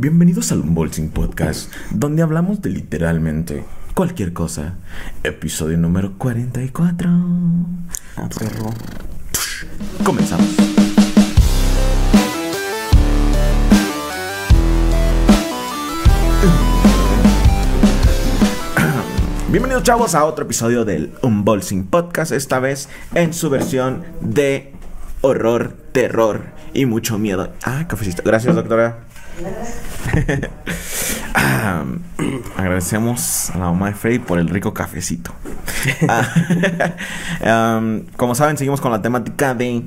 [0.00, 4.76] Bienvenidos al Unboxing Podcast, donde hablamos de literalmente cualquier cosa.
[5.24, 7.10] Episodio número 44.
[8.16, 8.70] Ah, perro.
[10.02, 10.56] Comenzamos.
[19.50, 24.72] Bienvenidos chavos a otro episodio del Unboxing Podcast, esta vez en su versión de
[25.20, 27.52] horror, terror y mucho miedo.
[27.64, 28.22] Ah, cafecito.
[28.24, 29.09] Gracias, doctora.
[31.34, 31.84] Ah,
[32.56, 35.32] agradecemos a la mamá de Freddy por el rico cafecito.
[36.08, 39.84] Ah, um, como saben, seguimos con la temática de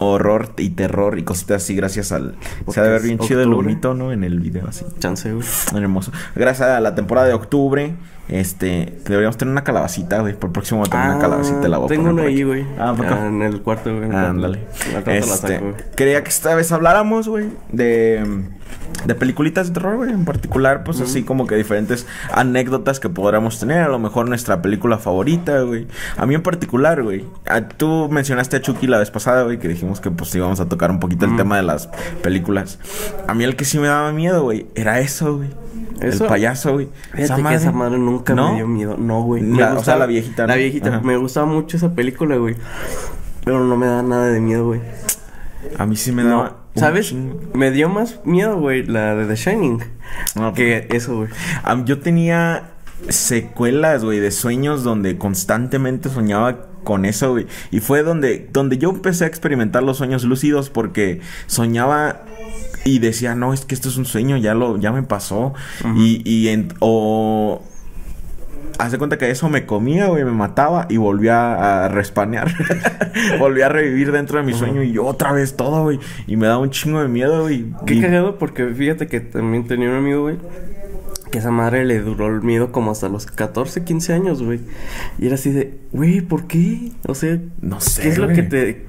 [0.00, 2.36] horror y terror y cositas así gracias al
[2.68, 4.12] se ha de ver bien chido el humito, ¿no?
[4.12, 4.84] En el video así.
[4.98, 5.46] Chance, güey.
[5.74, 6.12] Hermoso.
[6.36, 7.94] Gracias a la temporada de octubre,
[8.28, 10.34] este, deberíamos tener una calabacita, güey.
[10.34, 12.66] Por el próximo voy a tener una calabacita la voy Ah, Tengo una ahí, güey.
[12.78, 13.26] Ah, ¿por acá?
[13.26, 14.10] en el cuarto, güey.
[14.14, 14.60] Ándale.
[14.92, 15.74] La Este, saco, güey.
[15.96, 18.22] quería que esta vez habláramos, güey, de,
[19.04, 20.10] de peliculitas de terror, güey.
[20.10, 23.82] En particular, pues así como que diferentes anécdotas que podríamos tener.
[23.82, 25.86] A lo mejor nuestra película favorita, güey.
[26.16, 27.24] A mí en particular, güey.
[27.46, 30.68] a- Tú mencionaste a Chucky la vez pasada, güey, que dijimos que pues íbamos a
[30.68, 31.88] tocar un poquito el tema de las
[32.22, 32.78] películas.
[33.28, 35.48] A mí el que sí me daba miedo, güey, era eso, güey.
[36.00, 36.88] El payaso, güey.
[37.12, 38.50] Fíjate que esa madre nunca ¿No?
[38.50, 38.96] me dio miedo.
[38.98, 39.42] No, güey.
[39.60, 40.48] O sea, la viejita, ¿no?
[40.48, 40.88] La viejita.
[40.90, 41.00] Ajá.
[41.00, 42.56] Me gustaba mucho esa película, güey.
[43.44, 44.80] Pero no me da nada de miedo, güey.
[45.76, 46.57] A mí sí me daba.
[46.78, 47.12] ¿Sabes?
[47.54, 49.82] Me dio más miedo, güey, la de The Shining.
[50.36, 51.28] No, que eso, güey.
[51.62, 52.70] Am- yo tenía
[53.08, 57.46] secuelas, güey, de sueños donde constantemente soñaba con eso, güey.
[57.70, 62.22] Y fue donde, donde yo empecé a experimentar los sueños lúcidos porque soñaba
[62.84, 65.54] y decía, no, es que esto es un sueño, ya lo, ya me pasó.
[65.96, 67.62] Y, y en- o
[68.78, 72.48] Hace cuenta que eso me comía, güey, me mataba y volvía a respanear.
[73.40, 75.98] volvía a revivir dentro de mi sueño y yo otra vez todo, güey.
[76.28, 77.66] Y me daba un chingo de miedo, güey.
[77.86, 80.36] Qué Y- cagado porque fíjate que también tenía un amigo, güey.
[81.32, 84.60] Que esa madre le duró el miedo como hasta los 14, 15 años, güey.
[85.18, 86.92] Y era así de, güey, ¿por qué?
[87.06, 88.86] O sea, No sé, ¿qué es lo que te...?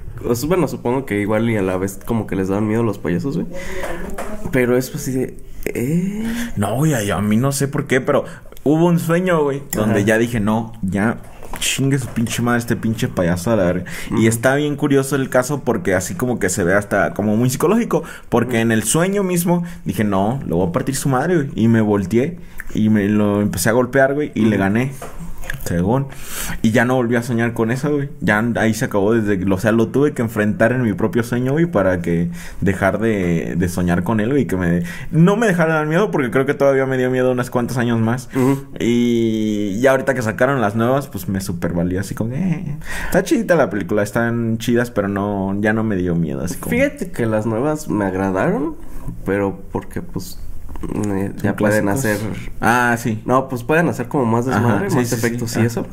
[0.47, 3.37] bueno, supongo que igual y a la vez como que les daban miedo los payasos,
[3.37, 3.47] güey.
[4.51, 6.23] Pero es así de, ¿eh?
[6.57, 8.25] No, güey, a a mí no sé por qué, pero
[8.63, 11.17] hubo un sueño, güey, donde ya dije, no, ya
[11.59, 13.85] chingue su pinche madre este pinche payaso a la verga.
[14.17, 17.49] Y está bien curioso el caso porque así como que se ve hasta como muy
[17.49, 21.49] psicológico, porque en el sueño mismo dije, no, le voy a partir su madre, güey,
[21.55, 22.37] y me volteé
[22.73, 24.91] y me lo empecé a golpear, güey, y le gané.
[25.65, 26.07] Según.
[26.61, 28.09] Y ya no volví a soñar con eso, güey.
[28.21, 29.43] Ya ahí se acabó desde...
[29.51, 32.29] O sea, lo tuve que enfrentar en mi propio sueño, güey, para que
[32.61, 34.47] dejar de, de soñar con él, güey.
[34.47, 34.83] Que me...
[35.11, 37.99] No me dejara dar miedo porque creo que todavía me dio miedo unos cuantos años
[37.99, 38.29] más.
[38.79, 42.33] Y ya ahorita que sacaron las nuevas, pues me super valió así como...
[42.33, 45.55] Eh, está chidita la película, están chidas, pero no...
[45.59, 46.71] Ya no me dio miedo, así como...
[46.71, 48.75] Fíjate que las nuevas me agradaron,
[49.25, 50.39] pero porque pues
[50.81, 52.15] eh, ya pueden clásicos.
[52.21, 52.51] hacer...
[52.61, 53.21] Ah, sí.
[53.25, 55.25] No, pues pueden hacer como más Ajá, desmadre, sí, más sí, sí.
[55.25, 55.85] efectos y eso.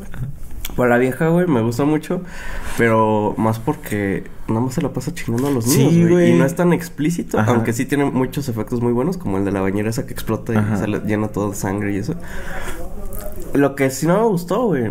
[0.74, 2.20] Pues la vieja, güey, me gusta mucho,
[2.76, 6.08] pero más porque nada más se la pasa chingando a los niños, güey.
[6.10, 6.30] güey.
[6.32, 7.52] Y no es tan explícito, Ajá.
[7.52, 10.52] aunque sí tiene muchos efectos muy buenos, como el de la bañera esa que explota
[10.52, 10.76] y Ajá.
[10.76, 12.14] se le llena todo de sangre y eso.
[13.54, 14.90] Lo que sí no me gustó, güey.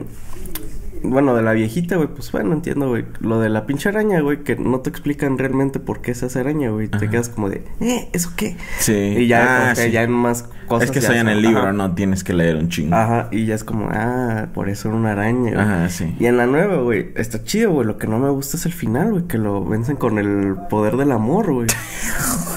[1.10, 3.06] Bueno, de la viejita, güey, pues bueno, entiendo, güey.
[3.20, 6.40] Lo de la pinche araña, güey, que no te explican realmente por qué se hace
[6.40, 6.88] araña, güey.
[6.88, 8.56] Te quedas como de, eh, ¿eso qué?
[8.80, 8.94] Sí.
[8.94, 9.92] Y ya, Ah, o sea, sí.
[9.92, 10.90] ya en más cosas.
[10.90, 11.74] Es que soy en el libro, ajá.
[11.74, 12.96] no tienes que leer un chingo.
[12.96, 15.56] Ajá, y ya es como, ah, por eso era una araña, güey.
[15.64, 16.16] Ajá, sí.
[16.20, 17.86] Y en la nueva, güey, está chido, güey.
[17.88, 20.98] Lo que no me gusta es el final, güey, que lo vencen con el poder
[20.98, 21.68] del amor, güey.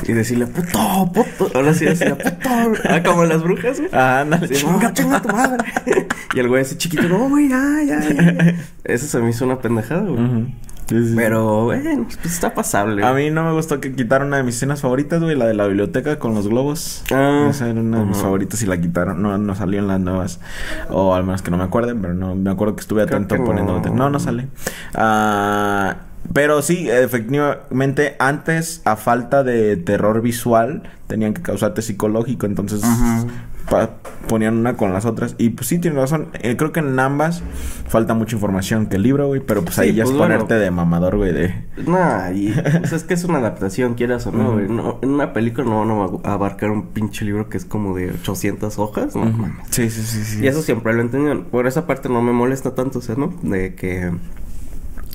[0.06, 1.50] y decirle, puto, puto.
[1.54, 2.48] Ahora sí decía, puto.
[2.84, 3.90] Ah, como las brujas, güey.
[3.92, 5.64] Ah, ándale, Sí, chinga tu madre.
[6.34, 8.54] y el güey ese chiquito, no, güey, ya, ya, ya.
[8.84, 10.22] Eso se me hizo una pendejada, güey.
[10.24, 10.46] Ujú.
[10.88, 11.12] Sí, sí.
[11.16, 13.04] Pero, bueno, pues está pasable.
[13.04, 15.52] A mí no me gustó que quitaron una de mis escenas favoritas, güey, la de
[15.52, 17.04] la biblioteca con los globos.
[17.12, 17.48] Ah.
[17.50, 19.20] Esa era una de mis favoritas y la quitaron.
[19.20, 20.40] No, no salió en las nuevas.
[20.88, 23.78] O al menos que no me acuerden, pero no me acuerdo que estuve atento poniendo.
[23.84, 23.94] no.
[23.94, 24.48] No, no sale.
[24.94, 25.94] Ah,
[26.32, 32.46] pero sí, efectivamente, antes, a falta de terror visual, tenían que causarte psicológico.
[32.46, 33.24] Entonces, Ajá.
[33.70, 33.90] pa-
[34.28, 35.34] ponían una con las otras.
[35.38, 36.28] Y pues sí, tiene razón.
[36.34, 37.42] Eh, creo que en ambas
[37.88, 39.40] falta mucha información que el libro, güey.
[39.40, 40.34] Pero pues Sí, ahí ya pues, es bueno.
[40.34, 41.54] ponerte de mamador, güey, de.
[41.86, 44.68] Nah, y pues es que es una adaptación, quieras o no, güey.
[44.68, 48.10] No, en una película no van a abarcar un pinche libro que es como de
[48.10, 49.32] 800 hojas, no.
[49.70, 50.44] Sí, sí, sí, sí.
[50.44, 51.44] Y eso siempre lo he entendido.
[51.44, 53.32] Por esa parte no me molesta tanto, o sea, ¿no?
[53.42, 54.10] De que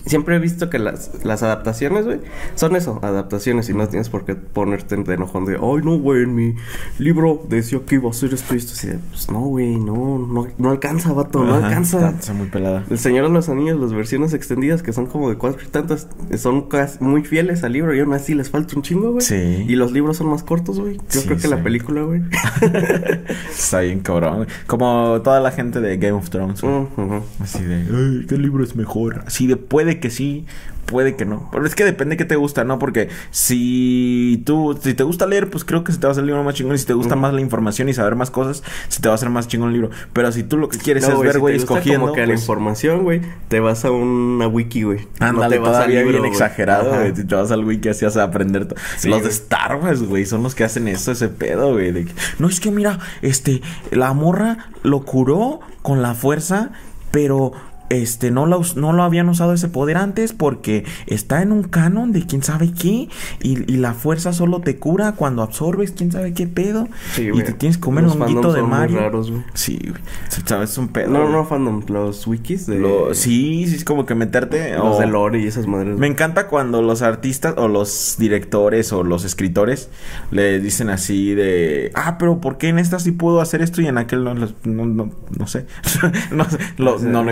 [0.06, 2.20] Siempre he visto que las, las adaptaciones, güey,
[2.56, 6.24] son eso, adaptaciones y no tienes por qué ponerte de enojón de, ay, no, güey,
[6.24, 6.56] en mi
[7.00, 8.74] libro decía que iba a ser esto y esto.
[8.74, 12.10] Así de, pues no, güey, no, no, no alcanza, vato, no Ajá, alcanza.
[12.10, 12.84] Está, muy pelada.
[12.90, 16.08] El Señor de los Anillos, las versiones extendidas, que son como de cuatro y tantas,
[16.38, 19.22] son casi muy fieles al libro y aún así les falta un chingo, güey.
[19.26, 19.66] Sí.
[19.68, 20.98] Y los libros son más cortos, güey.
[20.98, 21.48] Yo Sí, creo que sí.
[21.50, 22.22] la película, güey.
[23.50, 24.48] Está bien cabrón.
[24.68, 26.62] Como toda la gente de Game of Thrones.
[26.62, 26.74] güey.
[26.98, 27.22] Ujú.
[27.40, 29.24] Así de, "Ay, ¿qué libro es mejor?
[29.26, 30.46] Así de, puede que sí,
[30.86, 31.50] puede que no.
[31.52, 32.80] Pero es que depende que te gusta, ¿no?
[32.80, 36.22] Porque si tú, si te gusta leer, pues creo que se te va a hacer
[36.24, 36.76] el libro más chingón.
[36.76, 39.16] Y si te gusta más la información y saber más cosas, se te va a
[39.16, 39.90] hacer más chingón el libro.
[40.14, 42.02] Pero si tú lo que quieres No, es ver, güey, escogiendo.
[42.02, 45.08] como que la pues, información, güey, te vas a una wiki, güey.
[45.20, 46.32] Ándale, te vas libro, bien güey.
[46.32, 47.16] exagerado, güey.
[47.16, 48.80] Si te vas al wiki así vas a aprender todo.
[48.98, 49.34] Sí, los de güey.
[49.34, 51.92] Star Wars, güey, son los que hacen eso, ese pedo, güey.
[51.92, 53.62] de que, no, es que mira, este,
[53.92, 56.72] la morra lo curó con la fuerza,
[57.12, 57.54] pero
[57.94, 62.12] este, no lo, no lo habían usado ese poder antes porque está en un canon
[62.12, 63.10] de quién sabe qué.
[63.42, 66.88] Y, y la fuerza solo te cura cuando absorbes quién sabe qué pedo.
[67.14, 69.00] Sí, y te tienes que comer Los un honguito de Mario.
[69.00, 69.32] raros.
[69.54, 70.02] Sí, güey.
[70.46, 70.72] ¿Sabes?
[70.72, 71.10] Es un pedo.
[71.10, 72.80] No, no fandom, los wikis de...
[72.80, 74.76] Lo- sí, sí, es como que meterte.
[74.76, 75.98] Los o- de lore y esas madres.
[75.98, 79.90] me encanta cuando los artistas o los directores o los escritores
[80.32, 83.88] le dicen así de, ah, pero ¿por qué en esta sí puedo hacer esto y
[83.88, 84.34] en aquel no?
[84.34, 84.50] No,
[84.86, 85.66] no, no sé.
[86.32, 86.46] no.
[86.78, 87.32] Lo, no lo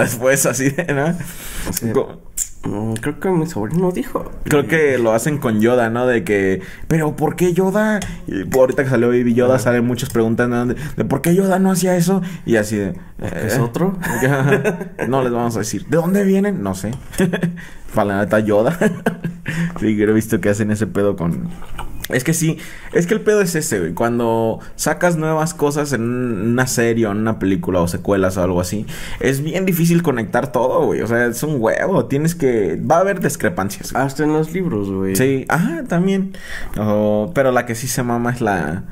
[0.00, 1.14] Después así de, ¿no?
[1.72, 1.92] Sí.
[2.64, 4.30] Mm, creo que mi sobrino dijo.
[4.44, 6.06] Creo que lo hacen con Yoda, ¿no?
[6.06, 7.98] De que, pero ¿por qué Yoda?
[8.28, 10.48] Y ahorita que salió Baby Yoda salen muchas preguntas
[10.96, 13.98] de por qué Yoda no hacía eso y así de, ¿Es eh, otro?
[15.08, 15.86] no les vamos a decir.
[15.86, 16.62] ¿De dónde vienen?
[16.62, 16.92] No sé.
[17.94, 18.78] Para la neta, Yoda.
[19.80, 21.48] sí, que he visto que hacen ese pedo con.
[22.08, 22.58] Es que sí,
[22.92, 23.94] es que el pedo es ese, güey.
[23.94, 28.42] Cuando sacas nuevas cosas en un- una serie o en una película o secuelas o
[28.42, 28.86] algo así,
[29.20, 31.00] es bien difícil conectar todo, güey.
[31.00, 32.06] O sea, es un huevo.
[32.06, 32.76] Tienes que.
[32.78, 33.92] Va a haber discrepancias.
[33.92, 34.04] güey.
[34.04, 35.16] Hasta en los libros, güey.
[35.16, 36.32] Sí, ajá, también.
[36.78, 38.84] Oh, pero la que sí se mama es la.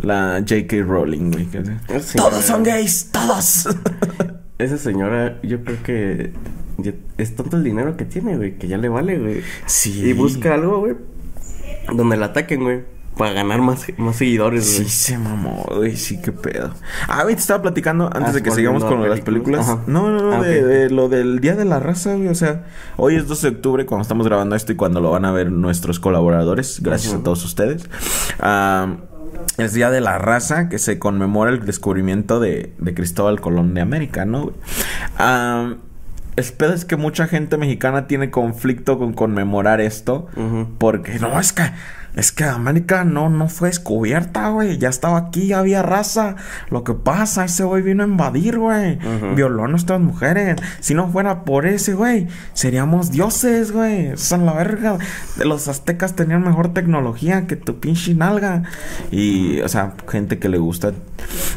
[0.00, 0.76] La J.K.
[0.86, 1.48] Rowling, güey.
[2.00, 2.42] Sí, todos güey.
[2.44, 3.68] son gays, todos.
[4.58, 6.32] Esa señora, yo creo que
[6.78, 9.42] ya- es tanto el dinero que tiene, güey, que ya le vale, güey.
[9.66, 10.02] sí.
[10.04, 10.94] Y busca algo, güey,
[11.94, 12.80] donde la ataquen, güey,
[13.16, 14.88] para ganar más, más seguidores, Sí güey.
[14.88, 16.72] se mamó, güey, sí, qué pedo.
[17.08, 19.68] Ah, güey, te estaba platicando antes Ah, de que sigamos con lo de las películas.
[19.68, 19.82] Ajá.
[19.88, 22.28] No, no, no, Ah, de, lo del Día de la Raza, güey.
[22.28, 22.66] O sea,
[22.96, 25.50] hoy es 12 de octubre cuando estamos grabando esto y cuando lo van a ver
[25.50, 26.80] nuestros colaboradores.
[26.80, 27.90] Gracias a todos ustedes.
[28.38, 28.98] Ah,
[29.56, 33.80] es Día de la Raza que se conmemora el descubrimiento de, de Cristóbal Colón de
[33.80, 34.42] América, ¿no?
[34.44, 34.54] güey?
[35.18, 35.74] Ah,
[36.38, 40.28] el pedo es que mucha gente mexicana tiene conflicto con conmemorar esto.
[40.78, 41.64] Porque no, es que,
[42.14, 44.78] es que América no, no fue descubierta, güey.
[44.78, 46.36] Ya estaba aquí, ya había raza.
[46.70, 48.98] Lo que pasa, ese güey vino a invadir, güey.
[49.34, 50.60] Violó a nuestras mujeres.
[50.78, 54.16] Si no fuera por ese, güey, seríamos dioses, güey.
[54.16, 54.96] Son la verga.
[55.44, 58.62] Los aztecas tenían mejor tecnología que tu pinche nalga.
[59.10, 60.92] Y, o sea, gente que le gusta.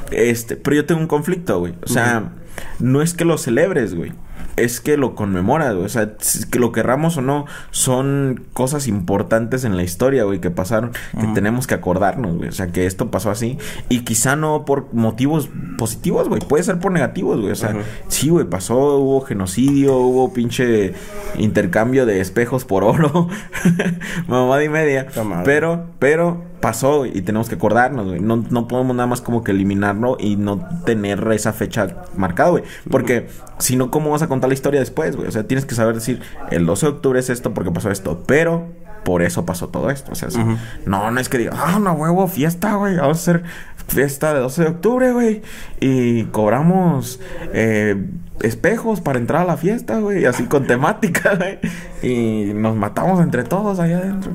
[0.10, 1.76] Este, pero yo tengo un conflicto, güey.
[1.84, 2.32] O sea,
[2.80, 4.12] no es que lo celebres, güey.
[4.56, 5.86] Es que lo conmemoras, güey.
[5.86, 6.14] O sea,
[6.52, 11.28] que lo querramos o no, son cosas importantes en la historia, güey, que pasaron, que
[11.34, 12.50] tenemos que acordarnos, güey.
[12.50, 13.58] O sea, que esto pasó así.
[13.90, 16.42] Y quizá no por motivos positivos, güey.
[16.42, 17.52] Puede ser por negativos, güey.
[17.52, 17.76] O sea,
[18.08, 20.94] sí, güey, pasó, hubo genocidio, hubo pinche
[21.38, 23.30] intercambio de espejos por oro.
[24.28, 25.08] Mamada y media.
[25.44, 28.20] Pero, pero pasó y tenemos que acordarnos, güey.
[28.20, 32.64] No, no podemos nada más como que eliminarlo y no tener esa fecha marcada, güey.
[32.90, 33.28] Porque
[33.58, 35.28] si no, ¿cómo vas a contar la historia después, güey?
[35.28, 36.22] O sea, tienes que saber decir,
[36.52, 38.70] el 12 de octubre es esto porque pasó esto, pero
[39.04, 40.12] por eso pasó todo esto.
[40.12, 40.30] O sea.
[40.30, 40.58] Ujú.
[40.86, 42.98] no, no es que diga, ah, no huevo, fiesta, güey.
[42.98, 43.44] Vamos a hacer
[43.88, 45.42] fiesta de 12 de octubre, güey.
[45.80, 47.20] Y cobramos
[47.54, 47.96] eh,
[48.42, 50.26] espejos para entrar a la fiesta, güey.
[50.26, 51.60] Así con temática, güey.
[52.02, 54.34] Y nos matamos entre todos allá adentro.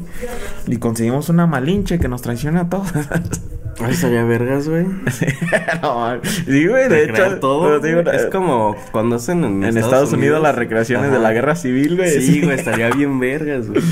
[0.67, 2.93] Y conseguimos una malinche que nos traiciona a todos.
[3.79, 4.85] Ay, estaría vergas, güey.
[5.83, 7.39] no, sí, güey, de hecho.
[7.41, 7.79] todo.
[7.81, 11.97] digo, es como cuando hacen en, en Estados Unidos, las recreaciones de la guerra civil,
[11.97, 12.21] güey.
[12.21, 13.83] Sí, güey, estaría bien vergas, güey.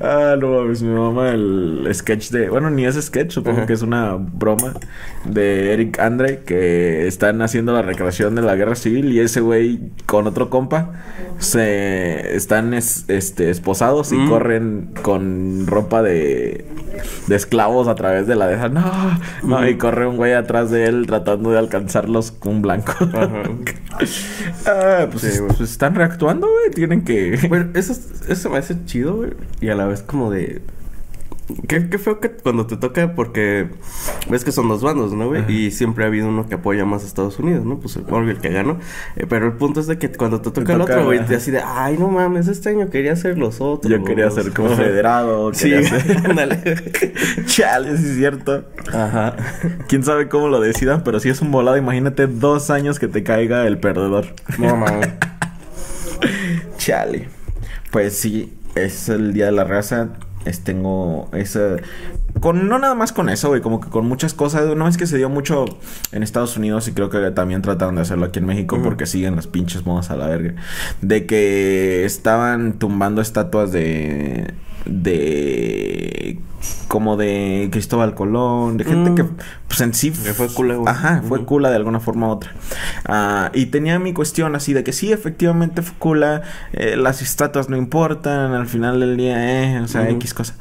[0.00, 2.48] Ah, no mames, mi mamá el sketch de...
[2.48, 3.66] Bueno, ni es sketch, supongo Ajá.
[3.66, 4.74] que es una broma
[5.24, 9.80] de Eric Andre que están haciendo la recreación de la guerra civil y ese güey
[10.06, 11.02] con otro compa
[11.38, 14.28] se están es- este esposados y Mm.
[14.28, 16.64] corren con ropa de,
[17.26, 18.68] de esclavos a través de la deja.
[18.68, 22.92] No, no, y corre un güey atrás de él tratando de alcanzarlos con un blanco.
[23.00, 23.42] Ajá.
[24.66, 25.56] ah, pues, Sí, es- güey.
[25.56, 27.38] pues están reactuando, güey, tienen que...
[27.48, 27.94] Bueno, eso,
[28.28, 29.30] eso me hace chido, güey.
[29.60, 30.62] Y a la vez como de...
[31.68, 33.68] Qué, qué feo que cuando te toca, porque
[34.30, 35.42] ves que son dos bandos, ¿no, güey?
[35.42, 35.50] Ajá.
[35.52, 37.78] Y siempre ha habido uno que apoya más a Estados Unidos, ¿no?
[37.78, 38.78] Pues el obvio el que ganó.
[39.16, 41.36] Eh, pero el punto es de que cuando te toca el toca, otro, güey, te
[41.36, 43.92] así de, ay, no mames, este año quería ser los otros.
[43.92, 44.76] Yo quería ser como Ajá.
[44.76, 45.52] federado.
[45.52, 46.62] Sí, quería ser- ándale.
[47.46, 48.64] Chale, sí es cierto.
[48.92, 49.36] Ajá.
[49.86, 53.22] Quién sabe cómo lo decidan, pero si es un volado, imagínate dos años que te
[53.22, 54.26] caiga el perdedor.
[54.58, 55.08] No mames.
[56.78, 57.28] Chale.
[57.90, 60.08] Pues sí, es el día de la raza.
[60.44, 61.76] Es, tengo esa.
[62.40, 64.66] Con, no nada más con eso, güey, como que con muchas cosas.
[64.66, 65.64] Una vez que se dio mucho
[66.12, 69.36] en Estados Unidos y creo que también trataron de hacerlo aquí en México porque siguen
[69.36, 70.54] las pinches modas a la verga.
[71.00, 74.52] De que estaban tumbando estatuas de.
[74.86, 76.38] De.
[76.88, 79.14] como de Cristóbal Colón, de gente Mm.
[79.16, 79.24] que,
[79.68, 80.10] pues en sí.
[80.12, 80.88] Que fue cula, güey.
[80.88, 82.52] Ajá, fue cula de alguna forma u otra.
[83.04, 87.68] Ah, y tenía mi cuestión así de que sí, efectivamente fue cula, eh, las estatuas
[87.68, 90.08] no importan, al final del día, eh, o sea.
[90.08, 90.54] X cosa.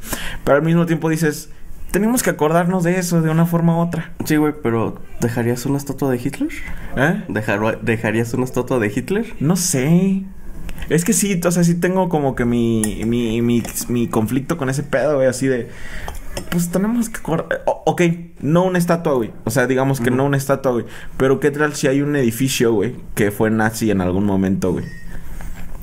[0.44, 1.50] Pero al mismo tiempo dices,
[1.92, 4.12] tenemos que acordarnos de eso de una forma u otra.
[4.25, 6.50] Sí, güey, pero ¿dejarías una estatua de Hitler?
[6.98, 7.24] ¿Eh?
[7.30, 9.25] Dejar- ¿Dejarías una estatua de Hitler?
[9.39, 10.24] No sé.
[10.89, 14.70] Es que sí, o sea, sí tengo como que mi, mi, mi, mi conflicto con
[14.70, 15.70] ese pedo, güey, así de...
[16.50, 17.62] Pues tenemos que acordar...
[17.65, 18.01] o- ok,
[18.42, 19.32] no una estatua, güey.
[19.46, 20.86] O sea, digamos que no una estatua, güey.
[21.18, 24.86] Pero qué tal si hay un edificio, güey, que fue nazi en algún momento, güey.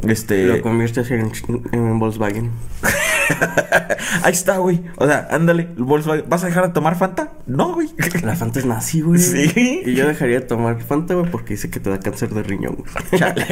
[0.06, 0.46] Este...
[0.46, 1.30] Lo conviertes en,
[1.72, 2.50] en Volkswagen.
[4.22, 4.80] Ahí está, güey.
[4.96, 6.24] O sea, ándale, Volkswagen.
[6.28, 7.32] ¿Vas a dejar de tomar Fanta?
[7.46, 7.88] No, güey.
[8.22, 9.20] La Fanta es nazi, güey.
[9.20, 9.82] Sí.
[9.86, 12.76] Y yo dejaría de tomar Fanta, güey, porque dice que te da cáncer de riñón,
[12.76, 13.20] güey.
[13.20, 13.46] Chale.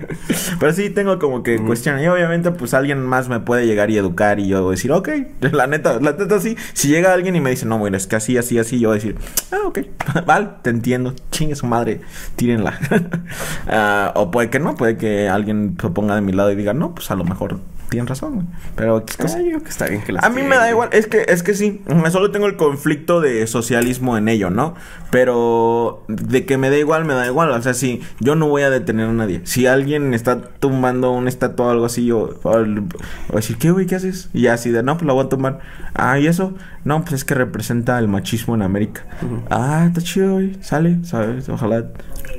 [0.60, 1.66] Pero sí tengo como que Ujú.
[1.66, 2.04] cuestiones.
[2.04, 5.08] Y obviamente, pues alguien más me puede llegar y educar y yo decir, ok,
[5.52, 6.56] la neta, la neta sí.
[6.72, 8.98] Si llega alguien y me dice, no, güey, es que así, así, así, yo voy
[8.98, 9.16] a decir,
[9.52, 9.78] ah, ok,
[10.26, 11.14] vale, te entiendo.
[11.30, 12.00] Chingue su madre,
[12.36, 12.78] tírenla.
[13.68, 16.72] Ah, o puede que no, puede que alguien se ponga de mi lado y diga,
[16.72, 17.58] no, pues a lo mejor
[17.88, 18.46] tienen razón, güey.
[18.74, 19.38] Pero, ¿qué cosa?
[19.38, 21.24] Ah, yo creo que está bien que las A mí me da igual, es que,
[21.28, 24.74] es que sí, solo tengo el conflicto de socialismo en ello, ¿no?
[25.10, 28.62] Pero de que me da igual, me da igual, o sea, sí, yo no voy
[28.62, 29.40] a detener a nadie.
[29.44, 32.86] Si alguien está tumbando una estatua o algo así, yo voy
[33.32, 34.30] a decir, ¿qué, güey, qué haces?
[34.32, 35.60] Y así de, no, pues la voy a tumbar.
[35.94, 36.54] Ah, ¿y eso?
[36.84, 39.04] No, pues es que representa el machismo en América.
[39.50, 41.48] Ah, está chido, güey, sale, ¿sabes?
[41.48, 41.86] Ojalá...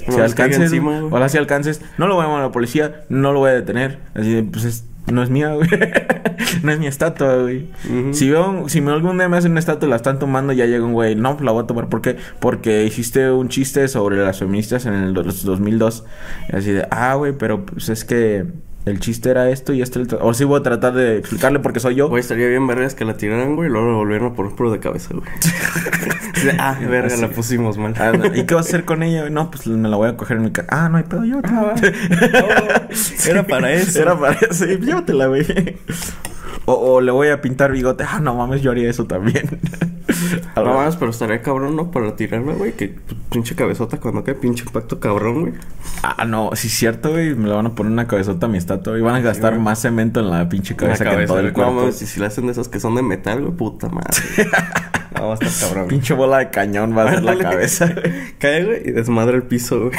[0.10, 3.34] Si alcances, encima, ojalá si alcances, no lo voy a llamar a la policía, no
[3.34, 4.00] lo voy a detener.
[4.16, 5.68] Así de, pues es, no es mía, güey.
[6.64, 7.68] no es mi estatua, güey.
[8.12, 10.66] Si veo, si me algún día me hacen una estatua y la están tomando, ya
[10.66, 11.90] llega un güey, no, la voy a tomar.
[11.90, 12.18] ¿Por qué?
[12.40, 16.04] Porque hiciste un chiste sobre las feministas en el dos- 2002.
[16.52, 18.46] Y así de, ah, güey, pero pues es que
[18.88, 20.00] el chiste era esto y este.
[20.00, 22.08] el tra- O sí voy a tratar de explicarle porque soy yo.
[22.10, 24.72] Güey, estaría bien vergas que la tiraran, güey, y luego lo volvieran a poner puro
[24.72, 25.30] de cabeza, güey.
[26.60, 27.22] ah, verga, Así.
[27.22, 27.94] la pusimos mal.
[28.00, 29.30] Ah, ¿Y qué vas a hacer con ella?
[29.30, 30.68] No, pues me la voy a coger en mi casa.
[30.72, 31.76] Ah, no hay pedo, llévatela.
[33.28, 34.02] Era para eso.
[34.02, 34.66] Era para eso.
[34.66, 35.46] Llévatela, güey.
[36.70, 38.04] O, o le voy a pintar bigote.
[38.08, 39.60] Ah, no mames, yo haría eso también.
[40.56, 41.92] No mames, pero estaría cabrón, ¿no?
[41.92, 42.72] Para tirarla, güey.
[42.74, 42.96] Que
[43.30, 45.54] pinche cabezota cuando cae pinche impacto cabrón, güey.
[46.02, 47.36] Ah, no, sí es cierto, güey.
[47.36, 49.80] Me le van a poner una cabezota a mi estatua y van a gastar más
[49.82, 51.52] cemento en la pinche cabeza, La que en todo el güey.
[51.52, 51.82] No cuerpo.
[51.82, 54.18] mames, y si le hacen de esas que son de metal, güey, puta madre.
[55.20, 55.88] no, va a estar cabrón.
[55.88, 57.94] Pinche bola de cañón va a ser la cabeza.
[58.40, 59.92] Cae, güey, y desmadra el piso, güey.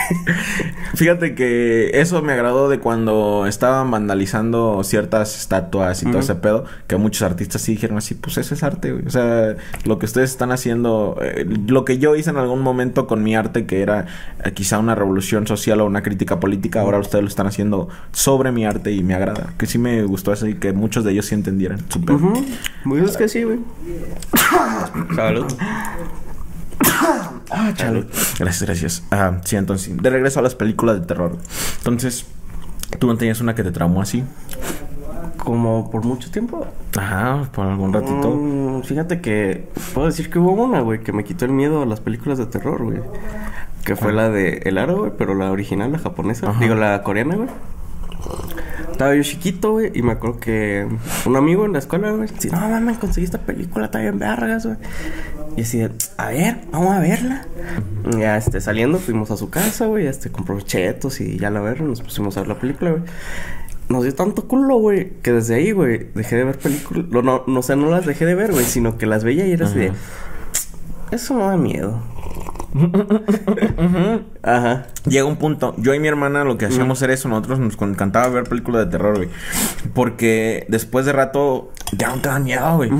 [0.94, 6.64] Fíjate que eso me agradó de cuando estaban vandalizando ciertas estatuas y todo ese pedo,
[6.86, 9.06] que muchos artistas sí dijeron así, pues eso es arte, güey.
[9.06, 13.06] O sea, lo que ustedes están haciendo, eh, lo que yo hice en algún momento
[13.06, 14.06] con mi arte, que era
[14.44, 18.52] eh, quizá una revolución social o una crítica política, ahora ustedes lo están haciendo sobre
[18.52, 19.54] mi arte y me agrada.
[19.58, 21.78] Que sí me gustó eso y que muchos de ellos sí entendieran.
[21.88, 22.16] Súper.
[22.16, 22.44] Ujú.
[22.84, 23.58] Pues es que sí, güey.
[25.14, 25.46] Salud.
[27.50, 28.06] Ah, chale.
[28.38, 29.02] Gracias, gracias.
[29.10, 31.38] Ah, sí, entonces, de regreso a las películas de terror.
[31.78, 32.26] Entonces,
[32.98, 34.22] ¿tú no tenías una que te traumó así?
[35.38, 36.66] Como por mucho tiempo.
[36.98, 38.30] Ajá, por algún ratito.
[38.36, 41.86] Mm, fíjate que puedo decir que hubo una, güey, que me quitó el miedo a
[41.86, 43.00] las películas de terror, güey.
[43.84, 44.14] Que fue Ah.
[44.14, 46.50] la de El Aro, güey, pero la original, la japonesa.
[46.50, 46.60] Ajá.
[46.60, 47.48] Digo, la coreana, güey.
[48.98, 50.84] Estaba yo chiquito, güey, y me acuerdo que
[51.24, 54.66] un amigo en la escuela, güey, dice, no mames, conseguí esta película, está bien vergas,
[54.66, 54.76] güey.
[55.56, 55.80] Y así
[56.16, 57.46] a ver, vamos a verla.
[58.10, 61.60] Y ya, este, saliendo, fuimos a su casa, güey, este, compró chetos y ya la
[61.60, 63.02] ver, nos pusimos a ver la película, güey.
[63.88, 67.06] Nos dio tanto culo, güey, que desde ahí, güey, dejé de ver películas.
[67.08, 69.46] No, no, no, o sea, no las dejé de ver, güey, sino que las veía
[69.46, 69.98] y era así de, Ajá.
[71.12, 72.02] eso no da miedo.
[74.42, 74.86] Ajá.
[75.06, 78.28] Llega un punto, yo y mi hermana lo que hacíamos era eso, nosotros nos encantaba
[78.28, 79.28] ver películas de terror, güey.
[79.94, 82.90] Porque después de rato ya no te dan miedo, güey.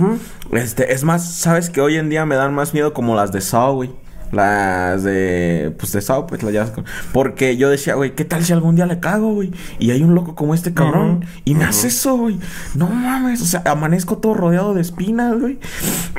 [0.53, 3.41] Este, es más, sabes que hoy en día me dan más miedo como las de
[3.41, 3.91] Saw, güey.
[4.33, 5.75] Las de.
[5.79, 6.71] Pues de Sao, pues las llaves.
[6.71, 9.51] con- Porque yo decía, güey, ¿qué tal si algún día le cago, güey?
[9.79, 11.25] Y hay un loco como este cabrón.
[11.45, 12.39] Y me hace eso, güey.
[12.75, 13.41] No mames.
[13.43, 15.59] O sea, amanezco todo rodeado de espinas, güey.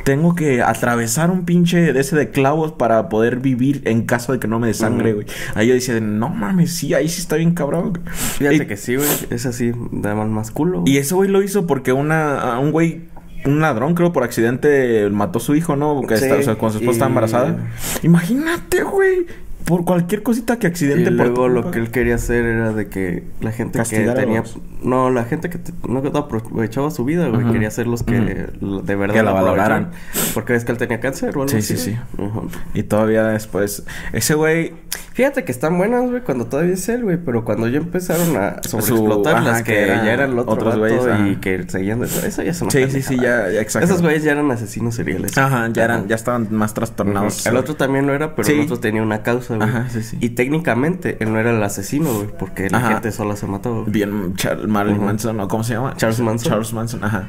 [0.04, 4.38] Tengo que atravesar un pinche de ese de clavos para poder vivir en caso de
[4.38, 5.26] que no me dé sangre, güey.
[5.54, 7.90] Ahí yo decía, no mames, sí, ahí sí está bien cabrón.
[7.90, 8.02] güey.
[8.14, 9.08] Fíjate Y- que sí, güey.
[9.30, 10.82] Es así, da más, culo.
[10.86, 13.02] y ese güey lo hizo porque una, un güey,
[13.44, 16.02] un ladrón, creo, por accidente mató a su hijo, ¿no?
[16.02, 17.56] Que Sí, está- o sea, cuando su esposa está y- embarazada.
[18.02, 19.26] Imagínate, güey.
[19.64, 22.72] Por cualquier cosita que Y accidente por tu luego lo que él quería hacer era
[22.72, 24.42] de que la gente Castigar que tenía...
[24.82, 27.52] No, la gente que te- no aprovechaba su vida, güey.
[27.52, 29.90] Quería ser los que de verdad Que la valoraran.
[30.34, 31.76] Porque ves que él tenía cáncer o algo Sí, así.
[31.76, 31.98] sí, sí.
[32.20, 32.48] Ujú.
[32.74, 33.84] Y todavía después.
[34.12, 34.72] Ese güey.
[35.20, 37.18] Fíjate que están buenas, güey, cuando todavía es él, güey.
[37.18, 41.36] Pero cuando ya empezaron a sobreexplotar las que, ya eran el otro otros güeyes, y
[41.36, 43.84] que seguían de eso ya son Sí, sí, sí, ya, ya exacto.
[43.84, 45.36] Esos güeyes ya eran asesinos seriales.
[45.36, 47.44] Ajá, ya eran, ya estaban más trastornados.
[47.44, 48.54] El otro también lo era, pero Sí.
[48.54, 49.68] el otro tenía una causa, güey.
[49.68, 50.16] Ajá, sí, sí.
[50.22, 52.92] Y técnicamente él no era el asesino, güey, porque la Ajá.
[52.92, 53.90] gente sola se mató, güey.
[53.90, 55.04] Bien, Charles Marilyn.
[55.04, 55.48] Manson, ¿no?
[55.48, 55.96] ¿Cómo se llama?
[55.98, 56.50] Charles Manson.
[56.50, 57.28] Charles Manson, ajá.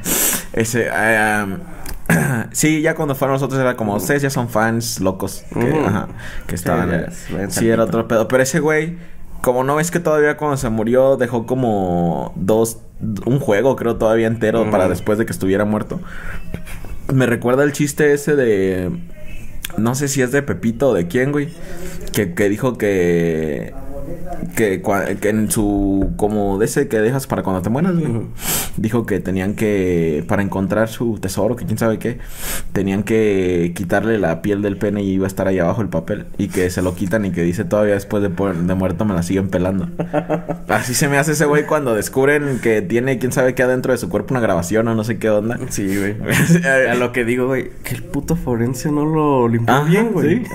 [0.53, 1.57] Ese, um,
[2.51, 5.43] sí, ya cuando fueron nosotros era como, ustedes ya son fans locos.
[5.53, 5.85] Que, Ujú.
[5.85, 6.07] ajá,
[6.47, 7.11] que estaban.
[7.11, 8.27] Sí, ya, sí, era otro pedo.
[8.27, 8.97] Pero ese güey,
[9.41, 12.79] como no ves que todavía cuando se murió dejó como dos,
[13.25, 15.99] un juego, creo, todavía entero para después de que estuviera muerto.
[17.13, 18.91] Me recuerda el chiste ese de.
[19.77, 21.49] No sé si es de Pepito o de quién, güey.
[22.13, 23.73] Que, que dijo que.
[24.55, 26.11] Que, cua- que en su.
[26.17, 28.11] Como de ese que dejas para cuando te mueras, güey.
[28.77, 30.23] Dijo que tenían que.
[30.27, 32.19] Para encontrar su tesoro, que quién sabe qué.
[32.73, 36.25] Tenían que quitarle la piel del pene y iba a estar ahí abajo el papel.
[36.37, 38.29] Y que se lo quitan y que dice todavía después de,
[38.75, 39.89] muerto me la siguen pelando.
[40.67, 43.97] Así se me hace ese güey cuando descubren que tiene quién sabe qué adentro de
[43.97, 45.59] su cuerpo una grabación o no sé qué onda.
[45.69, 46.15] Sí, güey.
[46.89, 50.39] A lo que digo, güey, que el puto forense no lo limpió Ajá, bien, güey.
[50.39, 50.51] sí.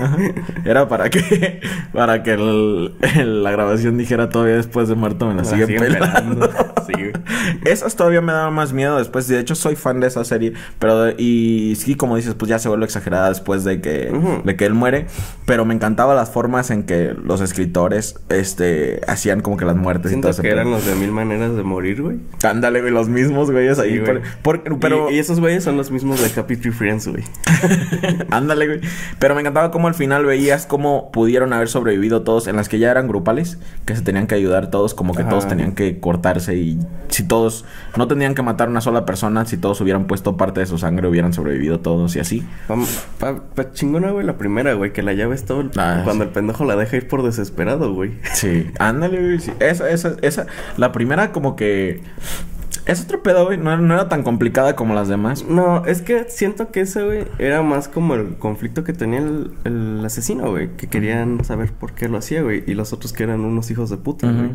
[0.65, 1.61] Era para que
[1.93, 5.79] para que el- el- la grabación dijera todavía después de muerto me la, Me siguen
[5.79, 6.47] pelando.
[6.49, 6.49] pelando.
[6.85, 6.93] Sí.
[7.65, 9.27] Esas todavía me daban más miedo después.
[9.27, 10.53] De hecho, soy fan de esa serie.
[10.79, 14.11] Pero, de- y sí, como dices, pues ya se vuelve exagerada después de que,
[14.43, 15.07] de que él muere.
[15.45, 20.07] Pero me encantaban las formas en que los escritores, este, hacían como que las muertes
[20.07, 20.61] y Siento todo ese que pedo.
[20.61, 22.17] eran los de mil maneras de morir, güey.
[22.43, 23.93] Ándale, güey, los mismos güeyes ahí.
[23.93, 24.21] Sí, güey.
[24.43, 27.23] por- por- pero, Y, y esos güeyes son los mismos de Happy Tree Friends, güey.
[28.31, 28.81] Ándale, güey.
[29.19, 32.79] Pero me encantaba cómo al final veías cómo pudieron haber sobrevivido todos en las que
[32.79, 33.36] ya eran grupales,
[33.85, 35.29] que se tenían que ayudar todos, como que Ajá.
[35.29, 36.79] todos tenían que cortarse y
[37.09, 37.65] si todos
[37.95, 40.77] no tenían que matar a una sola persona, si todos hubieran puesto parte de su
[40.77, 42.43] sangre hubieran sobrevivido todos y así.
[42.67, 42.75] Pa,
[43.19, 46.23] pa- pa chingona, güey, la primera, güey, que la llave es todo el- Ah, cuando
[46.23, 46.27] sí.
[46.29, 48.11] el pendejo la deja ir por desesperado, güey.
[48.33, 49.39] Sí, ándale, güey.
[49.39, 49.51] sí.
[49.59, 50.45] Esa, esa, esa,
[50.77, 52.01] la primera como que
[52.87, 53.57] es otro pedo, güey.
[53.57, 55.45] No, era- no era tan complicada como las demás.
[55.47, 59.51] No, es que siento que ese, güey, era más como el conflicto que tenía el,
[59.65, 60.69] el asesino, güey.
[60.77, 62.63] Que querían saber por qué lo hacía, güey.
[62.65, 64.51] Y los otros que eran unos hijos de puta, güey.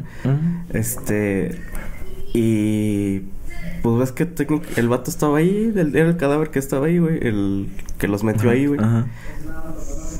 [0.72, 1.60] Este...
[2.34, 3.22] Y...
[3.82, 4.28] Pues ves que
[4.76, 7.18] el vato estaba ahí, el- era el cadáver que estaba ahí, güey.
[7.26, 7.68] El
[7.98, 8.80] que los metió ahí, güey.
[8.80, 9.06] Ajá.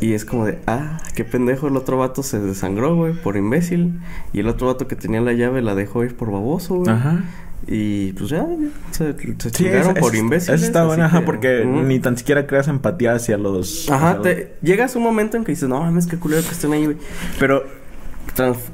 [0.01, 4.01] Y es como de, ah, qué pendejo, el otro vato se desangró, güey, por imbécil.
[4.33, 6.90] Y el otro vato que tenía la llave la dejó ir por baboso, güey.
[6.90, 7.20] Ajá.
[7.66, 8.46] Y pues ya,
[8.90, 9.66] se, se Sí,
[10.01, 10.61] por imbéciles.
[10.61, 13.88] Esa está buena, ajá, que, porque ni tan siquiera creas empatía hacia los...
[13.90, 16.85] Ajá, te, llegas un momento en que dices, no mames, qué culero que estén ahí,
[16.87, 16.96] güey.
[17.38, 17.64] Pero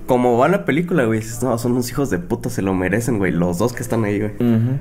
[0.07, 3.33] como va la película, güey, no, son unos hijos de puta, se lo merecen, güey,
[3.33, 4.33] los dos que están ahí, güey.
[4.35, 4.79] Ujú.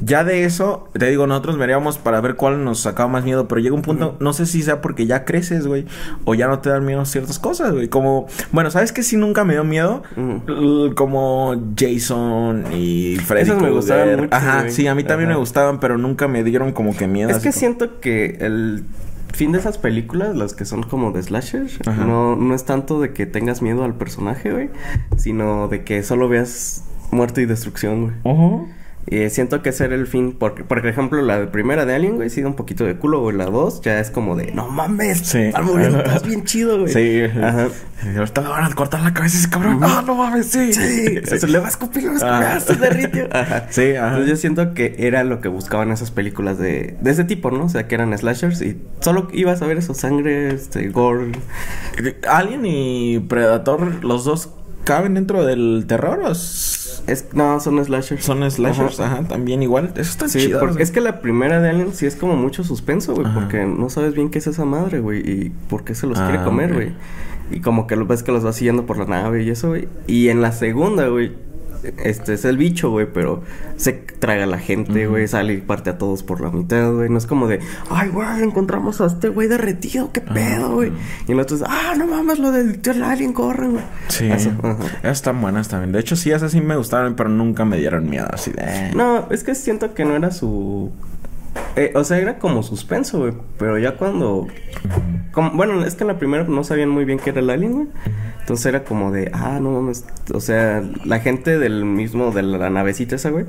[0.00, 3.60] Ya de eso, te digo, nosotros veríamos para ver cuál nos sacaba más miedo, pero
[3.60, 5.86] llega un punto, no sé si sea porque ya creces, güey,
[6.24, 7.88] o ya no te dan miedo ciertas cosas, güey.
[7.88, 9.02] Como, bueno, ¿sabes qué?
[9.02, 10.02] Sí nunca me dio miedo,
[10.96, 13.76] como Jason y Freddy Esas me Krueger.
[13.76, 14.72] gustaban mucho, Ajá, güey.
[14.72, 15.36] sí, a mí también Ajá.
[15.36, 17.30] me gustaban, pero nunca me dieron como que miedo.
[17.30, 18.84] Es que como- siento que el
[19.32, 22.04] fin de esas películas, las que son como de slasher, Ajá.
[22.04, 24.70] no, no es tanto de que tengas miedo al personaje, güey,
[25.16, 28.14] sino de que solo veas muerte y destrucción, güey.
[28.34, 28.68] Ujú.
[29.08, 32.16] Y siento que ese era el fin, porque, por ejemplo, la de primera de Alien,
[32.16, 33.36] güey, sí da un poquito de culo, güey.
[33.36, 35.50] La dos ya es como de, no mames, Sí.
[35.62, 36.92] muriendo todos bien chido, güey.
[36.92, 37.68] Sí, Ajá.
[38.16, 39.80] Ahorita le van a cortar la cabeza a ese cabrón.
[39.82, 40.72] Ah, no mames, sí.
[40.72, 43.28] Sí, se le va a escupir, le va a escupir, ah, se derritió.
[43.32, 43.66] Ajá.
[43.70, 44.08] Sí, ajá.
[44.08, 47.64] Entonces yo siento que era lo que buscaban esas películas de, de ese tipo, ¿no?
[47.64, 51.32] O sea, que eran slashers y solo ibas a ver eso, sangre, este, gore.
[52.28, 54.50] Alien y Predator, los dos
[54.84, 58.24] caben dentro del terror o Es, no, son slashers.
[58.24, 59.18] son slashers, Ajá.
[59.18, 59.90] ajá, también igual.
[59.94, 60.60] Eso está Sí, chido.
[60.60, 63.88] porque es que la primera de Alien sí es como mucho suspenso, güey, porque no
[63.90, 66.72] sabes bien qué es esa madre, güey, y por qué se los Ah, quiere comer,
[66.74, 66.92] güey.
[67.50, 69.88] Y como que lo ves que los va siguiendo por la nave y eso, güey.
[70.06, 71.32] Y en la segunda, güey,
[72.04, 73.42] este es el bicho, güey, pero
[73.76, 77.08] se traga a la gente, güey, sale y parte a todos por la mitad, güey.
[77.08, 80.92] No es como de, ay, güey, encontramos a este güey derretido, qué pedo, güey.
[81.26, 83.84] Y el otro es, ah, no mames, lo del alien corre, güey.
[84.08, 84.30] Sí.
[84.30, 84.50] Eso,
[85.02, 85.92] están buenas también.
[85.92, 88.62] De hecho, sí, esas sí me gustaron, pero nunca me dieron miedo así de.
[88.62, 88.90] Eh".
[88.94, 90.90] No, es que siento que no era su
[91.76, 93.32] eh, o sea, era como suspenso, güey.
[93.58, 94.48] Pero ya cuando.
[95.54, 97.88] bueno, es que en la primera no sabían muy bien qué era el alien, güey.
[98.40, 100.04] Entonces era como de, ah, no mames.
[100.34, 103.46] O sea, la gente del mismo, de la navecita esa, güey.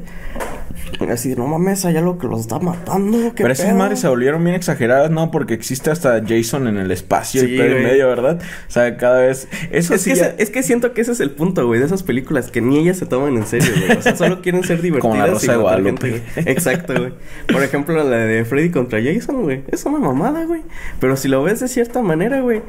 [1.10, 3.34] Así, no mames, allá lo que los está matando.
[3.36, 5.32] Pero esas madres se volvieron bien exageradas, ¿no?
[5.32, 8.40] Porque existe hasta Jason en el espacio y en medio, ¿verdad?
[8.68, 9.48] O sea, cada vez.
[9.72, 10.14] Eso es sí.
[10.14, 12.78] Que es que siento que ese es el punto, güey, de esas películas que ni
[12.78, 13.98] ellas se toman en serio, güey.
[13.98, 15.02] O sea, solo quieren ser divertidas.
[15.02, 16.22] Como la Rosa de Guadalupe.
[16.36, 17.14] Exacto, güey.
[17.52, 19.64] Por ejemplo, la de Freddy contra Jason, güey.
[19.70, 20.62] Es una mamada, güey.
[21.00, 22.62] Pero si lo ves de cierta manera, güey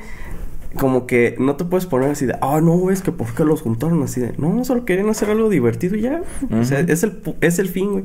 [0.77, 3.45] como que no te puedes poner así de, ah, no, güey, es que ¿por qué
[3.45, 4.35] los juntaron así de?
[4.39, 6.23] No, solo querían hacer algo divertido y ya.
[6.51, 8.05] O sea, es el, es el fin, güey.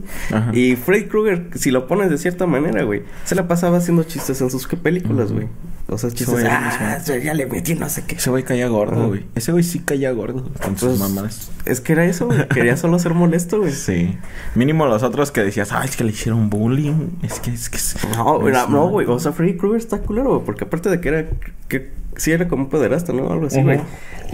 [0.54, 4.42] Y Freddy Krueger, si lo pones de cierta manera, güey, se la pasaba haciendo chistes
[4.42, 5.48] en sus películas, güey.
[5.90, 8.16] O sea, chistes, ah, ya le metí no sé qué.
[8.16, 9.26] Ese güey caía gordo, güey.
[9.36, 11.50] Ese güey sí caía gordo con sus mamás.
[11.64, 12.46] Es que era eso, güey.
[12.50, 13.72] Quería solo ser molesto, güey.
[13.72, 14.18] Sí.
[14.54, 17.12] Mínimo los otros que decías, ay, es que le hicieron bullying.
[17.24, 17.78] Es que, es que...
[18.10, 19.08] No, no, güey.
[19.08, 20.46] O sea, Freddy Krueger está culero, güey.
[20.46, 21.26] Porque aparte de que era...
[21.70, 23.32] Que sí era como un pederasta, ¿no?
[23.32, 23.80] Algo así, güey.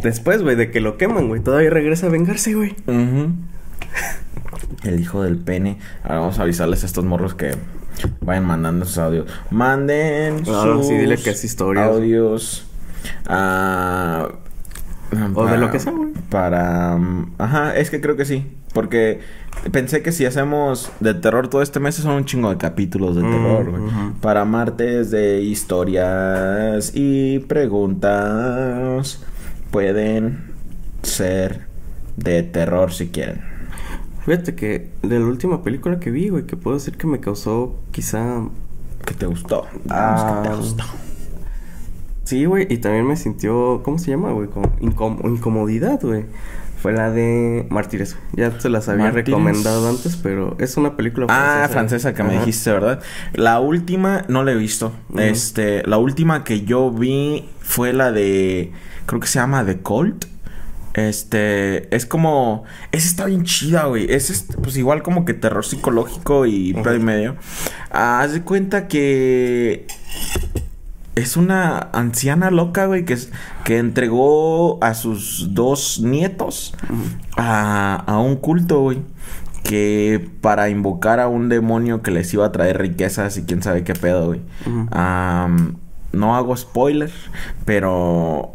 [0.02, 2.76] Después, güey, de que lo queman, güey, todavía regresa a vengarse, güey.
[4.84, 5.78] El hijo del pene.
[6.04, 7.52] Ahora vamos a avisarles a estos morros que
[8.22, 9.28] vayan mandando sus audios.
[9.52, 11.86] Manden claro, sus sí, dile que es historia.
[11.86, 12.66] audios.
[13.28, 14.30] Ah,
[15.36, 16.12] o de lo que sea, güey.
[16.30, 16.98] Para...
[17.38, 18.48] Ajá, es que creo que sí.
[18.74, 19.20] Porque
[19.72, 23.22] pensé que si hacemos de terror todo este mes son un chingo de capítulos de
[23.22, 23.84] terror, güey.
[24.20, 29.20] Para martes de historias y preguntas
[29.70, 30.52] pueden
[31.04, 31.68] ser
[32.18, 33.53] de terror si quieren.
[34.26, 37.76] Fíjate que de la última película que vi, güey, que puedo decir que me causó
[37.92, 38.42] quizá...
[39.06, 39.66] Que te gustó.
[39.90, 40.84] Ah, que te gustó.
[42.24, 44.48] Sí, güey, y también me sintió, ¿cómo se llama, güey?
[44.48, 46.26] Como incomodidad, güey.
[46.82, 48.18] Fue la de Mártires.
[48.34, 51.64] Ya se las había recomendado antes, pero es una película francesa.
[51.64, 53.02] Ah, francesa que me dijiste, ¿verdad?
[53.34, 54.92] La última no la he visto.
[55.18, 58.74] Este, la última que yo vi fue la de
[59.06, 60.26] creo que se llama The Colt.
[60.94, 62.64] Este, es como.
[62.92, 64.12] Esa está bien chida, güey.
[64.12, 67.36] Es pues igual como que terror psicológico y uh y medio.
[67.90, 69.88] haz de cuenta que
[71.16, 73.18] es una anciana loca, güey, que,
[73.64, 76.76] que entregó a sus dos nietos
[77.38, 79.02] a, un culto, güey.
[79.64, 83.84] Que para invocar a un demonio que les iba a traer riquezas y quién sabe
[83.84, 84.42] qué pedo, güey.
[86.12, 87.12] no hago spoiler,
[87.66, 88.54] pero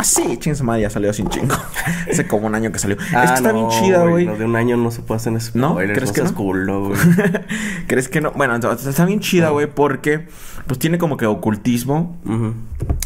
[0.00, 1.54] Ah, sí, chingos madre, ya salió sin chingo.
[2.10, 2.96] Hace como un año que salió.
[3.14, 4.24] Ah, es que está bien chida, güey.
[4.24, 5.34] de un año no se puede hacer.
[5.52, 5.76] ¿No?
[5.76, 6.32] ¿Crees que no?
[6.32, 6.98] güey.
[7.86, 8.32] ¿Crees que no?
[8.32, 10.26] Bueno, está bien chida, güey, porque
[10.66, 12.16] pues tiene como que ocultismo.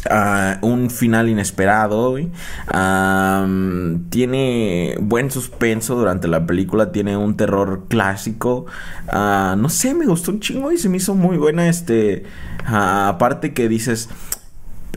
[0.09, 2.31] Ah, un final inesperado, güey.
[4.09, 6.93] tiene buen suspenso durante la película.
[6.93, 8.67] Tiene un terror clásico.
[9.11, 12.23] no sé, me gustó un chingo y se me hizo muy buena este...
[12.65, 14.07] aparte que dices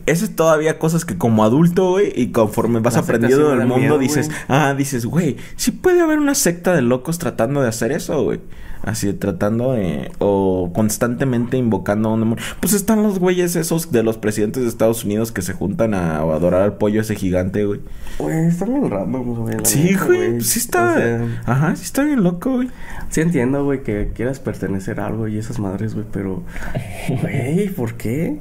[0.09, 4.73] esas todavía cosas que como adulto, güey, y conforme vas aprendiendo del mundo, dices, ah,
[4.77, 8.39] dices, güey, sí puede haber una secta de locos tratando de hacer eso, güey.
[8.81, 12.43] Así, tratando de, o constantemente invocando a un demonio.
[12.61, 16.19] Pues están los güeyes esos de los presidentes de Estados Unidos que se juntan a,
[16.19, 17.81] adorar al pollo ese gigante, güey.
[18.17, 19.57] Güey, está bien random, güey.
[19.63, 22.69] Sí, güey, sí está, ajá, sí está bien loco, güey.
[23.09, 26.43] Sí entiendo, güey, que quieras pertenecer a algo y esas madres, güey, pero,
[27.21, 28.39] güey, ¿por qué?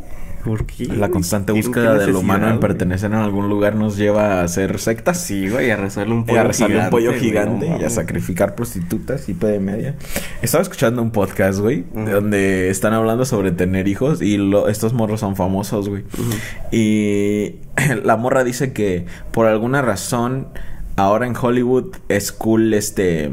[0.96, 5.20] La constante búsqueda del humano en pertenecer en algún lugar nos lleva a hacer sectas.
[5.20, 6.78] Sí, güey, a rezarle un pollo gigante.
[6.78, 9.94] un pollo gigante y a sacrificar prostitutas y de media.
[10.42, 15.36] Estaba escuchando un podcast, güey, donde están hablando sobre tener hijos y estos morros son
[15.36, 16.04] famosos, güey.
[16.70, 17.56] Y
[18.04, 20.48] la morra dice que por alguna razón
[20.96, 23.30] ahora en Hollywood es cool este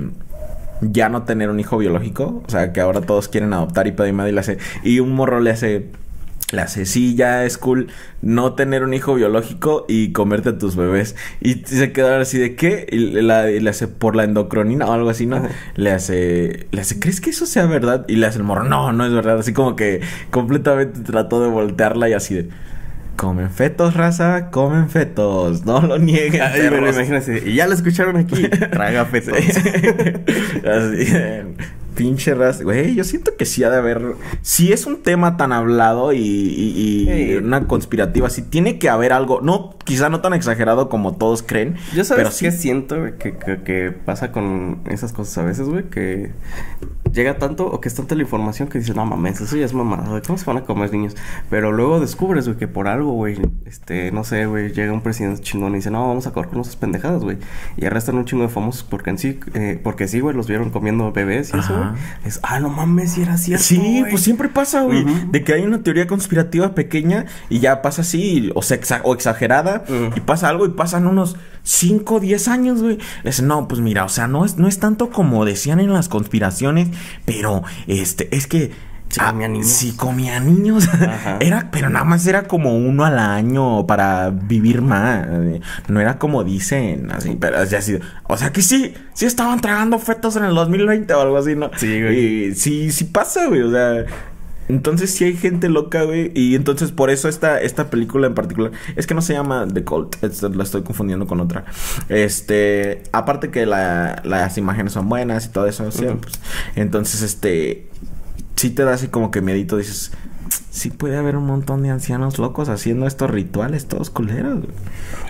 [0.81, 4.13] ya no tener un hijo biológico, o sea, que ahora todos quieren adoptar y pedir
[4.13, 5.89] y le hace y un morro le hace
[6.51, 7.87] la sí, ya es cool
[8.21, 11.15] no tener un hijo biológico y comerte a tus bebés.
[11.41, 12.85] Y se queda así de qué?
[12.91, 15.41] Y, le hace por la endocronina o algo así, ¿no?
[15.75, 18.05] Le hace, le hace, ¿crees que eso sea verdad?
[18.07, 19.39] Y le hace el morro, no, no es verdad.
[19.39, 22.49] Así como que completamente trató de voltearla y así de,
[23.15, 25.65] Comen fetos, raza, comen fetos.
[25.65, 26.41] No lo nieguen.
[26.41, 28.47] Ay, pero imagínense, y ya lo escucharon aquí.
[28.71, 29.37] Traga fetos.
[29.37, 31.13] Así,
[31.95, 32.63] pinche raza.
[32.63, 34.01] Güey, yo siento que sí ha de haber.
[34.41, 39.39] Si es un tema tan hablado y, y- una conspirativa, sí tiene que haber algo.
[39.41, 41.75] No, quizá no tan exagerado como todos creen.
[41.95, 42.51] Yo sabes pero sí.
[42.51, 46.31] siento que, que, que pasa con esas cosas a veces, güey, que
[47.15, 49.73] llega tanto o que es tanta la información que dices, no mames, eso ya es
[49.73, 51.15] mamada, güey, ¿cómo se van a comer niños?
[51.49, 55.41] Pero luego descubres, güey, que por algo, güey, este, no sé, güey, llega un presidente
[55.41, 57.37] chingón y dice, no, vamos a acabar con esas pendejadas, güey.
[57.77, 60.69] Y arrestan un chingo de famosos porque en sí, eh, porque sí, güey, los vieron
[60.69, 61.89] comiendo bebés y eso, güey.
[62.25, 63.63] Es, ah, no mames, si era cierto.
[63.63, 64.11] Sí, güey".
[64.11, 65.05] pues siempre pasa, güey.
[65.31, 69.13] De que hay una teoría conspirativa pequeña y ya pasa así, o, se exa- o
[69.13, 69.83] exagerada,
[70.15, 72.97] y pasa algo y pasan unos 5 o 10 años, güey.
[73.23, 76.09] Es, no, pues mira, o sea, no es, no es tanto como decían en las
[76.09, 76.89] conspiraciones,
[77.25, 78.71] pero este, es que.
[79.07, 79.93] Sí comía niños.
[79.95, 80.89] Comía niños.
[81.39, 85.25] Era, pero nada más era como uno al año para vivir más.
[85.87, 87.99] No era como dicen, así, pero así, así.
[88.23, 91.71] O sea que sí, sí estaban tragando fetos en el 2020 o algo así, ¿no?
[91.77, 92.47] Sí, güey.
[92.47, 93.61] Y sí, sí pasa, güey.
[93.61, 94.05] O sea,
[94.67, 96.31] entonces sí hay gente loca, güey.
[96.35, 98.71] Y entonces por eso esta, esta película en particular.
[98.95, 100.23] Es que no se llama The Cult.
[100.23, 101.65] es- la estoy confundiendo con otra.
[102.09, 103.03] Este.
[103.11, 105.91] Aparte que la- las imágenes son buenas y todo eso.
[105.91, 106.05] ¿sí?
[106.21, 106.33] Pues,
[106.75, 107.87] entonces, este.
[108.55, 109.77] Sí te da así como que miedito.
[109.77, 110.11] Dices.
[110.75, 114.73] Sí puede haber un montón de ancianos locos haciendo estos rituales todos culeros, güey.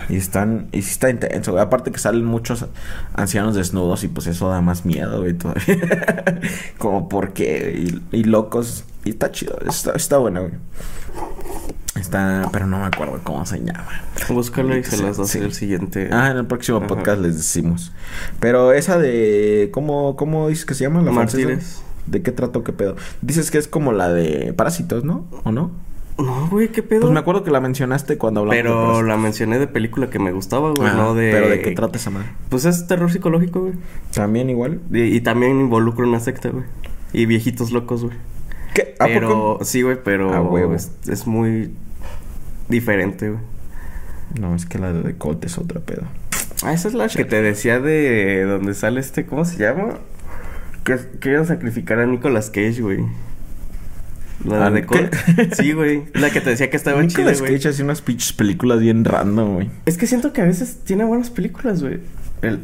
[0.08, 1.62] Y están, y sí está intenso, güey.
[1.62, 2.66] Aparte que salen muchos
[3.14, 6.40] ancianos desnudos y pues eso da más miedo, güey, todavía.
[6.78, 8.84] Como porque, y, y locos.
[9.04, 10.54] Y está chido, está, está bueno, güey.
[11.94, 13.86] Está, pero no me acuerdo cómo se llama.
[14.28, 15.38] Búscalo y se las doy Sí.
[15.38, 16.08] el siguiente.
[16.12, 16.88] Ah, en el próximo Ajá.
[16.88, 17.92] podcast les decimos.
[18.40, 21.02] Pero esa de, ¿cómo, cómo dices que se llama?
[21.02, 21.82] La francesa?
[22.06, 22.96] ¿De qué trato, qué pedo?
[23.22, 25.26] Dices que es como la de Parásitos, ¿no?
[25.44, 25.70] ¿O no?
[26.18, 27.02] No, güey, qué pedo.
[27.02, 29.08] Pues me acuerdo que la mencionaste cuando hablamos de Pero Parásitos.
[29.08, 31.30] la mencioné de película que me gustaba, güey, Ah, no de...
[31.30, 32.28] Pero ¿de qué trata esa madre?
[32.48, 33.74] Pues es terror psicológico, güey.
[34.14, 34.80] También igual.
[34.92, 36.64] Y, y también involucra una secta, güey.
[37.12, 38.16] Y viejitos locos, güey.
[38.74, 38.94] ¿Qué?
[38.98, 39.64] ¿A Pero, poco?
[39.64, 40.74] sí, güey, pero A huevo.
[40.74, 41.70] Es, es muy
[42.68, 43.40] diferente, güey.
[44.40, 46.02] No, es que la de The Cult es otra pedo.
[46.64, 49.98] Ah, esa es la que te decía de donde sale este, ¿cómo se llama?
[50.86, 53.00] Que querían sacrificar a Nicolas Cage, güey.
[54.44, 54.86] La ¿Ah, de?
[54.86, 55.12] Cult.
[55.54, 56.04] Sí, güey.
[56.14, 57.56] La que te decía que estaba chida, Nicolas güey.
[57.56, 59.70] Cage hace unas pinches películas bien random, güey.
[59.84, 61.98] Es que siento que a veces tiene buenas películas, güey.
[62.42, 62.60] Él,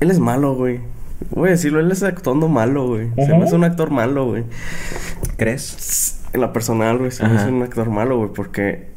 [0.00, 0.80] él es malo, güey.
[1.30, 3.10] Voy a decirlo, él es actuando malo, güey.
[3.14, 4.42] Se me hace un actor malo, güey.
[5.36, 6.18] ¿Crees?
[6.32, 7.42] En la personal, güey, se me Ajá.
[7.42, 8.88] hace un actor malo, güey, porque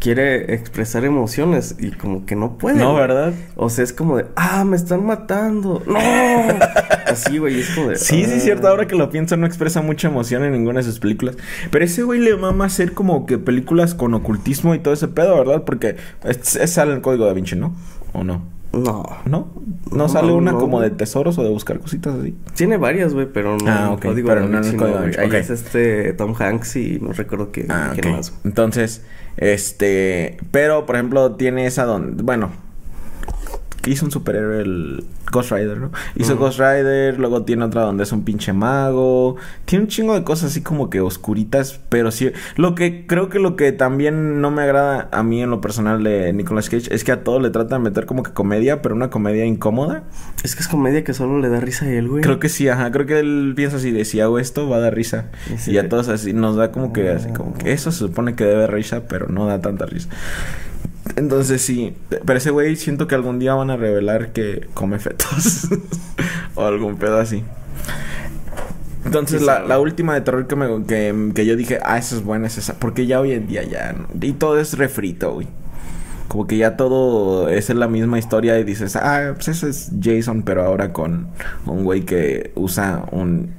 [0.00, 2.76] quiere expresar emociones y como que no puede.
[2.76, 2.94] No.
[2.94, 3.32] ¿verdad?
[3.56, 5.82] O sea, es como de, ah, me están matando.
[5.86, 5.98] ¡No!
[7.14, 7.96] Así, güey, es como de.
[7.96, 8.36] Sí, sí, "Ah".
[8.36, 8.68] es cierto.
[8.68, 11.36] Ahora que lo pienso, no expresa mucha emoción en ninguna de sus películas.
[11.70, 15.36] Pero ese güey le mama hacer como que películas con ocultismo y todo ese pedo,
[15.36, 15.62] ¿verdad?
[15.64, 17.74] Porque es, es sale el código da Vinci, ¿no?
[18.12, 18.52] ¿O no?
[18.72, 19.04] No.
[19.24, 19.52] ¿No?
[19.90, 22.34] ¿No, No, sale una no, como de tesoros o de buscar cositas así?
[22.56, 23.70] Tiene varias, güey, pero no.
[23.70, 25.10] Ah, en ok, Código pero no en el Vinci, Código Da güey.
[25.10, 25.34] Vinci, Ahí ok.
[25.34, 28.16] es este Tom Hanks y no recuerdo qué, Ah, quién ok.
[28.16, 28.32] más.
[28.44, 29.02] Entonces,
[29.36, 30.38] este...
[30.50, 32.22] Pero, por ejemplo, tiene esa donde...
[32.22, 32.63] Bueno...
[33.84, 35.90] que Hizo un superhéroe el Ghost Rider, ¿no?
[36.16, 36.36] Hizo.
[36.36, 39.36] Ghost Rider, luego tiene otra donde es un pinche mago.
[39.66, 42.32] Tiene un chingo de cosas así como que oscuritas, pero sí.
[42.56, 46.02] Lo que creo que lo que también no me agrada a mí en lo personal
[46.02, 48.94] de Nicolas Cage es que a todo le trata de meter como que comedia, pero
[48.94, 50.04] una comedia incómoda.
[50.42, 52.22] Es que es comedia que solo le da risa a él, güey.
[52.22, 52.90] Creo que sí, ajá.
[52.90, 55.26] Creo que él piensa así de si hago esto va a dar risa.
[55.54, 55.70] Y sí.
[55.72, 57.34] Y a todos así nos da como que así Ah.
[57.34, 60.08] como que eso se supone que debe risa, pero no da tanta risa.
[61.16, 65.68] Entonces sí, pero ese güey siento que algún día van a revelar que come fetos
[66.54, 67.44] o algún pedo así.
[69.04, 69.68] Entonces Sí, la, sí.
[69.68, 72.58] la última de terror que, me, que, que yo dije, ah, esa es buena, es
[72.58, 72.74] esa.
[72.74, 73.94] Porque ya hoy en día ya...
[74.20, 75.46] Y todo es refrito, güey.
[76.28, 80.42] Como que ya todo es la misma historia y dices, ah, pues ese es Jason,
[80.42, 81.28] pero ahora con
[81.66, 83.52] un güey que usa un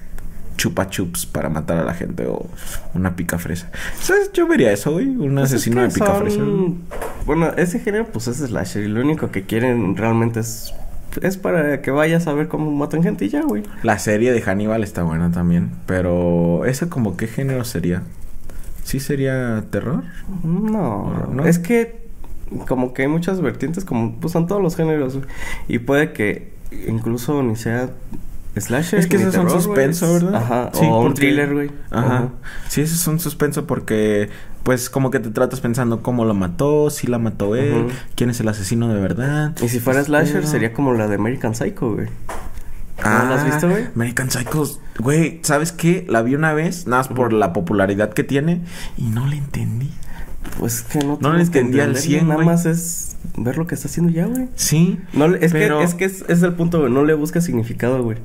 [0.58, 2.48] chupa chups para matar a la gente o
[2.94, 3.70] una pica fresa.
[4.00, 4.32] ¿Sabes?
[4.34, 6.38] Yo vería eso, güey, un Pues es asesino que de pica fresa.
[6.38, 6.82] son-
[7.26, 10.74] Bueno, ese género pues es slasher y lo único que quieren realmente es
[11.22, 13.64] es para que vayas a ver cómo matan gente y ya, güey.
[13.84, 18.04] La serie de Hannibal está buena también, pero ese como qué género sería?
[18.84, 20.04] ¿Sí sería terror?
[20.44, 21.46] No, ¿No?
[21.46, 22.04] es que
[22.68, 25.26] como que hay muchas vertientes como pues en todos los géneros güey.
[25.70, 26.52] y puede que
[26.88, 27.90] incluso ni sea
[28.62, 30.14] slasher Es que ni ese es un terror, suspenso.
[30.14, 30.36] ¿verdad?
[30.36, 31.72] Ajá, Sí, o un thriller, güey.
[31.92, 32.30] Ajá.
[32.68, 34.30] Sí, ese es un suspenso porque,
[34.64, 38.40] pues, como que te tratas pensando cómo lo mató, si la mató él, quién es
[38.40, 39.56] el asesino de verdad.
[39.62, 42.08] Y si fuera slasher sería como la de American Psycho, güey.
[43.04, 43.86] Ah, ¿No la has visto, güey?
[43.94, 44.64] American Psycho.
[45.00, 46.06] Güey, ¿sabes qué?
[46.08, 48.62] La vi una vez, nada más por la popularidad que tiene
[48.98, 49.92] y no la entendí.
[50.60, 53.76] Pues que no No que entendía al entenderle, 100, Nada más es ver lo que
[53.76, 54.48] está haciendo ya, güey.
[54.56, 55.00] Sí.
[55.14, 56.92] No, es pero- que, es que es, es el punto, güey.
[56.92, 58.18] No le busca significado, güey.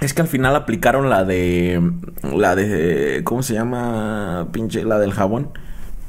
[0.00, 1.80] Es que al final aplicaron la de.
[2.22, 3.22] La de.
[3.24, 4.48] ¿Cómo se llama?
[4.52, 4.84] Pinche.
[4.84, 5.50] La del jabón.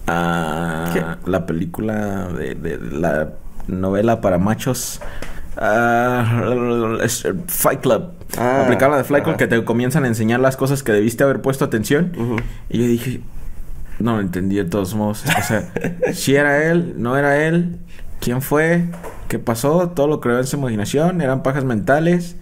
[0.08, 1.30] Ah, ¿Qué?
[1.30, 3.34] La película de, de la
[3.68, 5.00] novela para machos.
[7.04, 8.10] Es- Fight Club.
[8.38, 11.24] Ah, aplicaron la de Fight Club que te comienzan a enseñar las cosas que debiste
[11.24, 12.12] haber puesto atención.
[12.70, 13.22] Y yo dije,
[14.00, 15.24] no lo entendí de todos modos.
[15.26, 15.72] O sea,
[16.14, 17.78] si era él, no era él,
[18.20, 18.86] quién fue,
[19.28, 22.38] qué pasó, todo lo creó en su imaginación, eran pajas mentales,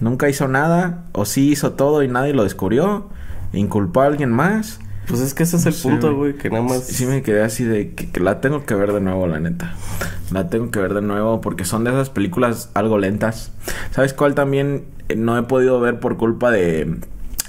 [0.00, 3.08] nunca hizo nada, o sí hizo todo y nadie lo descubrió,
[3.52, 4.80] inculpó a alguien más.
[5.06, 6.34] Pues es que ese es el Sí, punto, güey.
[6.34, 6.84] Que nada más.
[6.84, 9.72] Sí me quedé así de que, que la tengo que ver de nuevo, la neta.
[10.30, 13.50] La tengo que ver de nuevo porque son de esas películas algo lentas.
[13.90, 16.98] ¿Sabes cuál también eh, no he podido ver por culpa de,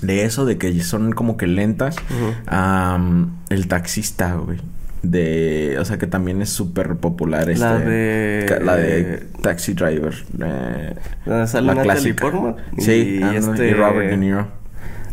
[0.01, 1.95] de eso, de que son como que lentas?
[2.47, 4.59] Am, el taxista, güey.
[5.01, 9.73] De, o sea que también es súper popular este, La de- ca- la de Taxi
[9.73, 10.13] Driver.
[10.43, 10.93] eh,
[11.25, 12.21] la Natalie clásica.
[12.21, 14.58] Portman y Sí, ándale, este- y Robert De Niro.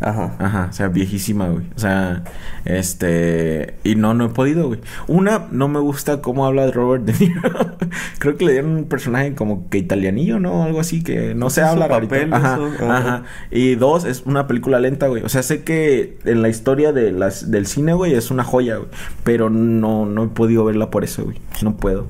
[0.01, 0.37] Ajá.
[0.39, 1.67] Ajá, o sea, viejísima, güey.
[1.75, 2.23] O sea,
[2.65, 3.77] este...
[3.85, 4.81] Y no, no he podido, güey.
[5.07, 7.43] Una, no me gusta cómo habla Robert De Niro.
[8.19, 10.63] Creo que le dieron un personaje como que italianillo, ¿no?
[10.65, 13.23] Algo así que no se habla papel, ajá, ajá.
[13.51, 15.23] Y dos, es una película lenta, güey.
[15.23, 18.77] O sea, sé que en la historia de las, del cine, güey, es una joya,
[18.77, 18.89] güey.
[19.25, 21.39] Pero no, no he podido verla por eso, güey.
[21.63, 22.09] No puedo.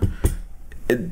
[0.88, 1.08] Eh,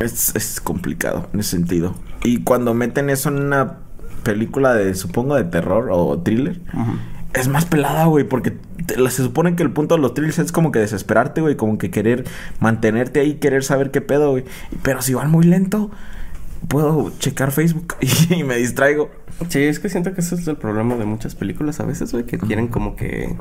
[0.00, 1.94] Es, es complicado en ese sentido.
[2.24, 3.78] Y cuando meten eso en una
[4.24, 6.92] película de, supongo, de terror o thriller, Ujú.
[7.34, 8.50] es más pelada, güey, porque
[8.86, 11.78] te- se supone que el punto de los thrillers es como que desesperarte, güey, como
[11.78, 12.24] que querer
[12.60, 14.44] mantenerte ahí, querer saber qué pedo, güey.
[14.82, 15.90] Pero si van muy lento,
[16.68, 17.94] puedo checar Facebook
[18.30, 19.10] y, me distraigo.
[19.48, 22.24] Sí, es que siento que ese es el problema de muchas películas a veces, güey,
[22.24, 23.34] que quieren como que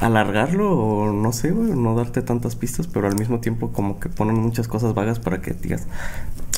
[0.00, 4.08] alargarlo o no sé, güey, no darte tantas pistas, pero al mismo tiempo como que
[4.08, 5.86] ponen muchas cosas vagas para que digas,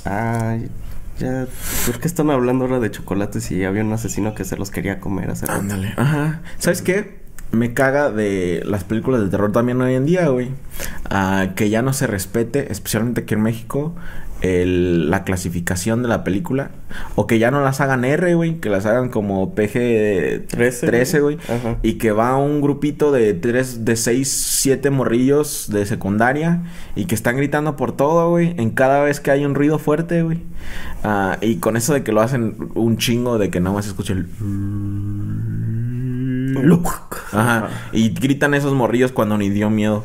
[0.05, 0.71] ay,
[1.19, 1.47] ya,
[1.87, 5.01] ¿por qué están hablando ahora de chocolates y había un asesino que se los quería
[5.01, 5.33] comer?
[5.49, 5.95] Ándale.
[5.97, 6.41] Ajá.
[6.59, 7.21] ¿Sabes qué?
[7.51, 10.51] Me caga de las películas de terror también hoy en día, güey.
[11.11, 13.95] Ah, que ya no se respete, especialmente aquí en México,
[14.43, 16.71] el- la clasificación de la película.
[17.15, 18.61] O que ya no las hagan R, güey.
[18.61, 21.39] Que las hagan como PG 13, 13, güey.
[21.83, 26.63] Y que va un grupito de tres, de seis, siete morrillos de secundaria.
[26.97, 28.55] Y que están gritando por todo, güey.
[28.59, 30.41] En cada vez que hay un ruido fuerte, güey.
[31.05, 33.91] Ah, y con eso de que lo hacen un chingo de que nada más se
[33.93, 34.27] escucha el...
[37.33, 37.69] Ajá.
[37.93, 40.05] Y gritan esos morrillos cuando ni dio miedo.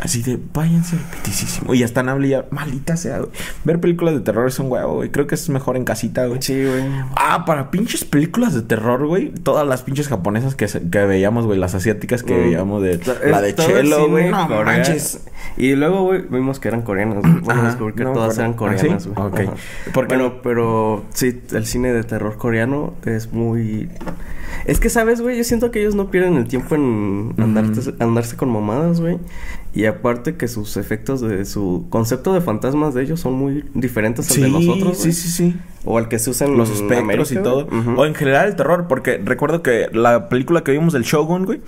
[0.00, 1.74] Así de, váyanse pitisísimo.
[1.74, 3.30] Y ya están hablando, maldita sea, güey.
[3.64, 5.10] Ver películas de terror es un huevo, güey.
[5.10, 6.42] Creo que es mejor en casita, güey.
[6.42, 6.82] Sí, güey.
[7.14, 9.30] Ah, para pinches películas de terror, güey.
[9.30, 11.58] Todas las pinches japonesas que, se- que veíamos, güey.
[11.58, 12.38] Las asiáticas que Mm.
[12.42, 13.00] veíamos de...
[13.26, 14.30] La de Chelo, güey.
[14.30, 15.20] No manches.
[15.56, 17.18] Y luego, güey, vimos que eran coreanas.
[17.20, 17.40] güey.
[17.40, 19.08] Bueno, Ajá, descubrí que no me todas eran coreanas, ¿Ah, sí?
[19.14, 19.26] güey.
[19.28, 19.40] Ok.
[19.40, 19.52] Ajá.
[19.94, 23.88] Porque- Bueno, pero sí, el cine de terror coreano es muy...
[24.66, 25.36] Es que, ¿sabes, güey?
[25.38, 29.18] Yo siento que ellos no pierden el tiempo en andarte- andarse con mamadas, güey.
[29.74, 34.28] Y aparte que sus efectos de su concepto de fantasmas de ellos son muy diferentes
[34.28, 35.56] al Sí, de nosotros, sí, sí, sí.
[35.84, 37.66] O al que se usan Los espectros América, y todo.
[37.96, 41.62] O en general el terror, porque recuerdo que la película que vimos del Shogun, güey,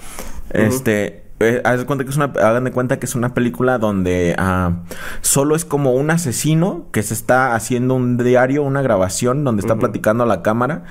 [0.51, 1.24] este,
[1.65, 4.83] haz de cuenta que es una, hagan de cuenta que es una película donde ah,
[5.21, 9.77] solo es como un asesino que se está haciendo un diario, una grabación donde está
[9.77, 10.85] platicando a la cámara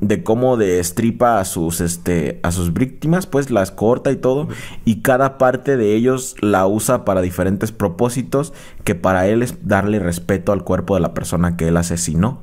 [0.00, 4.48] de cómo destripa a sus, este, a sus víctimas, pues las corta y todo,
[4.84, 8.52] y cada parte de ellos la usa para diferentes propósitos
[8.84, 12.42] que para él es darle respeto al cuerpo de la persona que él asesinó.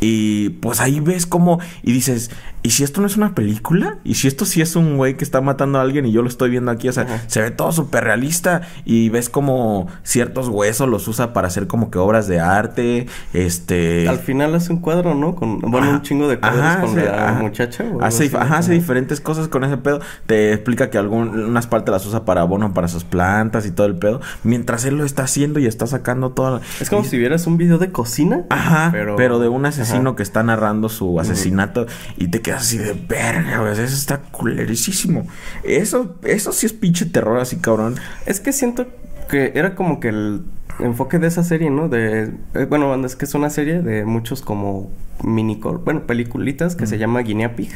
[0.00, 2.30] Y pues ahí ves como y dices,
[2.62, 3.98] ¿y si esto no es una película?
[4.04, 6.28] ¿Y si esto sí es un güey que está matando a alguien y yo lo
[6.34, 6.88] estoy viendo aquí?
[6.88, 7.22] O sea, Ajá.
[7.26, 11.90] se ve todo súper realista y ves como ciertos huesos los usa para hacer como
[11.90, 14.08] que obras de arte, este...
[14.08, 15.34] Al final hace un cuadro, ¿no?
[15.34, 17.42] Con, bueno, un chingo de cuadros Ajá, con la ajá.
[17.42, 17.84] muchacha.
[17.84, 20.00] o algo Hace, así, ajá, hace diferentes cosas con ese pedo.
[20.26, 23.96] Te explica que algunas partes las usa para abono para sus plantas y todo el
[23.96, 24.20] pedo.
[24.42, 26.60] Mientras él lo está haciendo y está sacando toda la...
[26.80, 28.44] Es como y- si vieras un video de cocina.
[28.50, 30.16] Ajá, pero, de un asesino Ajá.
[30.16, 33.72] que está narrando su asesinato y te quedas así de verga, güey.
[33.72, 35.26] Eso está culerísimo.
[35.62, 37.96] Eso, eso sí es pinche terror así, cabrón.
[38.26, 38.86] Es que siento
[39.28, 40.42] que era como que el
[40.80, 41.88] enfoque de esa serie, ¿no?
[41.88, 42.32] De...
[42.54, 44.90] eh, bueno, es que es una serie de muchos como
[45.22, 45.60] mini...
[45.84, 47.70] Bueno, peliculitas que se llama Guinea Pig.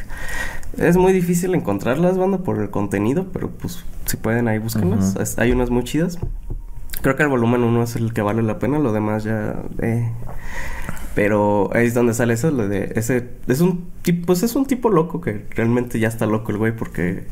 [0.77, 5.39] Es muy difícil encontrarlas, banda, por el contenido, pero pues si pueden ahí búsquenlas.
[5.39, 6.19] Hay unas muy chidas.
[7.01, 9.63] Creo que el volumen 1 es el que vale la pena, lo demás ya...
[9.81, 10.11] eh.
[11.15, 13.29] Pero ahí es donde sale eso, lo de ese...
[13.47, 14.27] Es un tipo...
[14.27, 17.27] Pues es un tipo loco que realmente ya está loco el güey porque...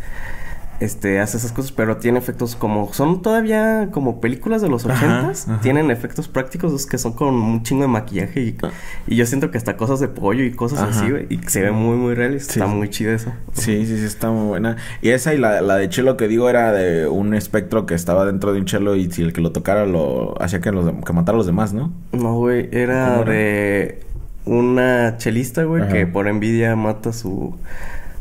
[0.80, 5.46] este, hace esas cosas, pero tiene efectos como, son todavía como películas de los ochentas,
[5.62, 8.70] tienen efectos prácticos es que son con un chingo de maquillaje y, Ah.
[9.06, 10.90] y yo siento que hasta cosas de pollo y cosas Ajá.
[10.90, 12.72] así, güey, y se ve muy, muy Sí, está sí.
[12.74, 13.32] muy chido eso.
[13.52, 14.76] Sí, sí, sí, está muy buena.
[15.02, 18.24] Y esa y la, la de chelo que digo era de un espectro que estaba
[18.24, 21.12] dentro de un chelo y si el que lo tocara lo hacía que, los que
[21.12, 21.92] matara a los demás, ¿no?
[22.12, 24.00] No, güey, era de
[24.44, 27.54] una chelista, güey, que por envidia mata a su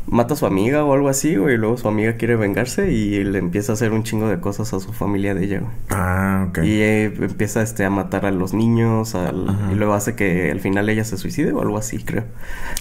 [0.08, 3.24] mata a su amiga o algo así, güey, y luego su amiga quiere vengarse y
[3.24, 5.72] le empieza a hacer un chingo de cosas a su familia de ella, güey.
[5.90, 6.58] Ah, ok.
[6.58, 10.60] Y eh, empieza este a matar a los niños, al- y luego hace que al
[10.60, 12.22] final ella se suicide o algo así, creo.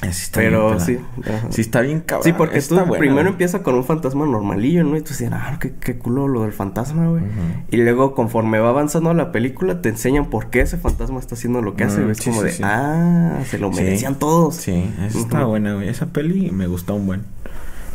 [0.03, 0.97] Eh, sí está Pero bien, sí.
[1.23, 1.47] ajá.
[1.49, 2.23] Sí, está bien cabrón.
[2.26, 3.32] Sí, porque Está tú buena, primero güey.
[3.34, 4.95] empieza con un fantasma normalillo, ¿no?
[4.97, 7.23] Y tú dices, ah, qué, qué culo lo del fantasma, güey.
[7.71, 11.61] Y luego, conforme va avanzando la película, te enseñan por qué ese fantasma está haciendo
[11.61, 12.11] lo que hace, Mm, güey.
[12.11, 14.55] Es sí, como sí, de, ah, se lo merecían todos.
[14.55, 15.89] Sí, esa está buena, güey.
[15.89, 17.14] Esa peli me gustó un buen.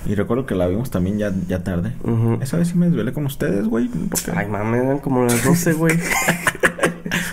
[0.07, 1.92] Y recuerdo que la vimos también ya, ya tarde.
[2.40, 3.88] Esa vez sí me desvelé con ustedes, güey.
[3.88, 4.32] Porque...
[4.34, 5.98] Ay, mames, eran como las 12, güey.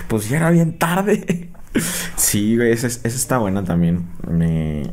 [0.07, 1.49] Pues ya era bien tarde.
[2.15, 4.05] Sí, güey, esa, esa está buena también.
[4.27, 4.89] Me...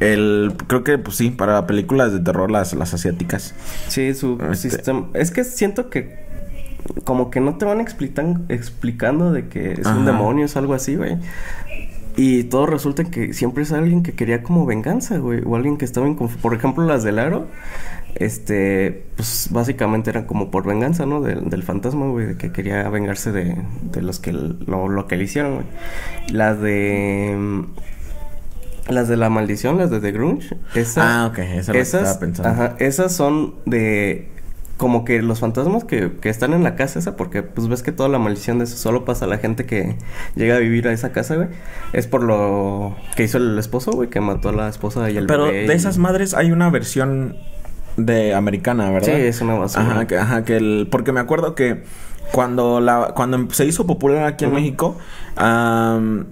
[0.00, 3.54] El, creo que, pues sí, para películas de terror, las, las asiáticas.
[3.88, 5.06] Sí, su Este- sistema.
[5.14, 6.24] Es que siento que
[7.04, 9.96] como que no te van explican, explicando de que es Ajá.
[9.96, 11.16] un demonio, es algo así, güey.
[12.16, 15.42] Y todo resulta que siempre es alguien que quería como venganza, güey.
[15.44, 16.16] O alguien que estaba en...
[16.16, 17.46] conf- Por ejemplo, las del aro.
[18.14, 19.04] Este...
[19.16, 21.20] Pues básicamente eran como por venganza, ¿no?
[21.20, 22.26] Del, del fantasma, güey.
[22.26, 23.56] De que quería vengarse de,
[23.92, 25.66] de los que lo, lo que le hicieron, güey.
[26.32, 27.36] Las de...
[27.38, 27.62] mm,
[28.92, 30.56] Las de la maldición, las de The Grunge.
[30.74, 32.48] Esa, Ah, ok, esa esas, estaba pensando.
[32.50, 34.28] Ajá, esas son de
[34.76, 37.92] como que los fantasmas que, que están en la casa esa, porque pues ves que
[37.92, 39.96] toda la maldición de eso solo pasa a la gente que
[40.34, 41.48] llega a vivir a esa casa, güey.
[41.94, 45.26] Es por lo que hizo el esposo, güey, que mató a la esposa y el
[45.26, 47.36] Pero bebé de y- esas madres hay una versión
[47.96, 49.06] de americana, ¿verdad?
[49.16, 49.86] Sí, es una basura.
[49.86, 50.88] Ajá, que, ajá, que el...
[50.90, 51.82] Porque me acuerdo que
[52.32, 53.12] cuando la...
[53.16, 54.60] Cuando se hizo popular aquí en Ujú.
[54.60, 54.98] México...
[55.36, 56.26] am,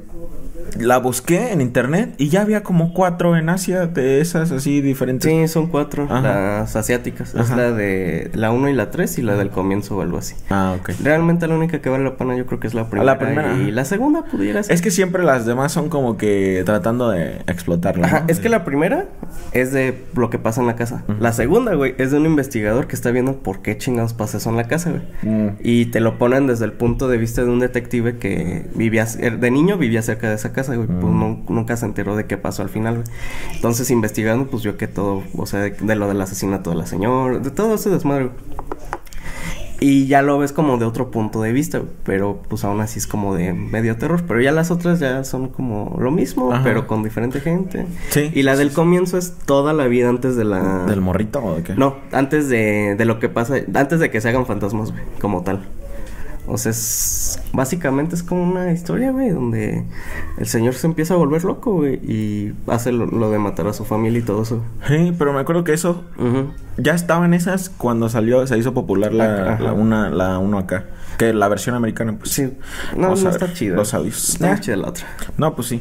[0.79, 5.31] la busqué en internet y ya había como cuatro en Asia de esas así diferentes.
[5.31, 6.21] Sí, son cuatro, Ajá.
[6.21, 7.35] las asiáticas.
[7.35, 10.35] Es la de la 1 y la 3 y la del comienzo o algo así.
[10.51, 10.91] Ah, ok.
[11.03, 13.19] Realmente la única que vale la pena yo creo que es la primera.
[13.19, 14.75] primera, Y la segunda pudiera ser.
[14.75, 18.05] Es que siempre las demás son como que tratando de explotarlo.
[18.05, 18.27] Ajá, ¿no?
[18.29, 19.07] es que la primera
[19.53, 21.05] es de lo que pasa en la casa.
[21.21, 24.51] La segunda, güey, es de un investigador que está viendo por qué chingados pasa eso
[24.51, 25.03] en la casa, güey.
[25.23, 25.57] Mm.
[25.63, 29.51] Y te lo ponen desde el punto de vista de un detective que vivía, de
[29.51, 30.87] niño vivía cerca de esa casa, güey.
[30.87, 33.07] Pues no- nunca se enteró de qué pasó al final, güey.
[33.55, 36.87] Entonces, investigando, pues vio que todo, o sea, de, de lo del asesinato de la
[36.87, 38.37] señora, de todo ese desmadre, güey.
[39.81, 41.83] Y ya lo ves como de otro punto de vista.
[42.05, 44.23] Pero pues aún así es como de medio terror.
[44.27, 46.63] Pero ya las otras ya son como lo mismo, Ajá.
[46.65, 47.85] pero con diferente gente.
[48.09, 48.31] Sí.
[48.35, 50.87] Y la del comienzo es toda la vida antes de la...
[50.87, 51.75] ¿Del morrito o de qué?
[51.75, 55.43] No, antes de, de lo que pasa, antes de que se hagan fantasmas, güey, como
[55.43, 55.67] tal.
[56.47, 59.85] O sea, es, básicamente es como una historia, güey, donde
[60.37, 63.73] el señor se empieza a volver loco, güey, y hace lo, lo de matar a
[63.73, 64.63] su familia y todo eso.
[64.87, 66.53] Sí, pero me acuerdo que eso Ujú.
[66.77, 70.85] ya estaban esas cuando salió, se hizo popular la, una, la uno acá.
[71.17, 72.31] Que la versión americana, pues.
[72.33, 72.53] Sí,
[72.97, 73.77] no, no está chida.
[73.77, 74.31] Los audios.
[74.31, 75.07] Está chida la otra.
[75.39, 75.81] No, pues sí.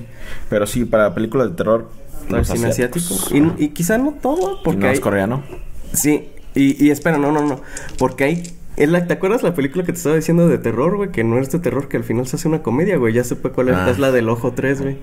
[0.50, 1.90] Pero sí, para películas de terror.
[2.30, 3.16] Los cine asiático.
[3.32, 5.00] Y, y quizá no todo, Y porque no es hay...
[5.02, 5.44] coreano.
[5.92, 7.62] Sí, y, y espera, no, no, no.
[7.98, 8.44] Porque hay.
[8.76, 11.12] ¿Te acuerdas la película que te estaba diciendo de terror, güey?
[11.12, 13.14] Que no es de terror, que al final se hace una comedia, güey.
[13.14, 13.76] Ya supe cuál es.
[13.76, 13.90] Ah.
[13.90, 14.98] Es la del Ojo 3, güey.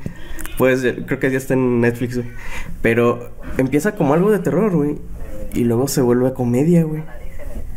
[0.59, 2.29] Pues ya- creo que ya está en Netflix, güey.
[2.83, 4.99] Pero empieza como algo de terror, güey.
[5.55, 7.03] Y luego se vuelve comedia, güey.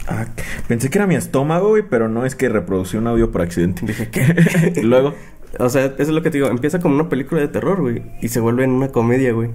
[0.08, 0.26] Ah,
[0.68, 3.86] pensé que era mi estómago, güey, pero no es que reproducí un audio por accidente.
[3.86, 4.74] Dije, ¿qué?
[4.76, 5.14] y luego.
[5.60, 6.48] O sea, eso es lo que te digo.
[6.50, 8.02] Empieza como una película de terror, güey.
[8.22, 9.50] Y se vuelve en una comedia, güey.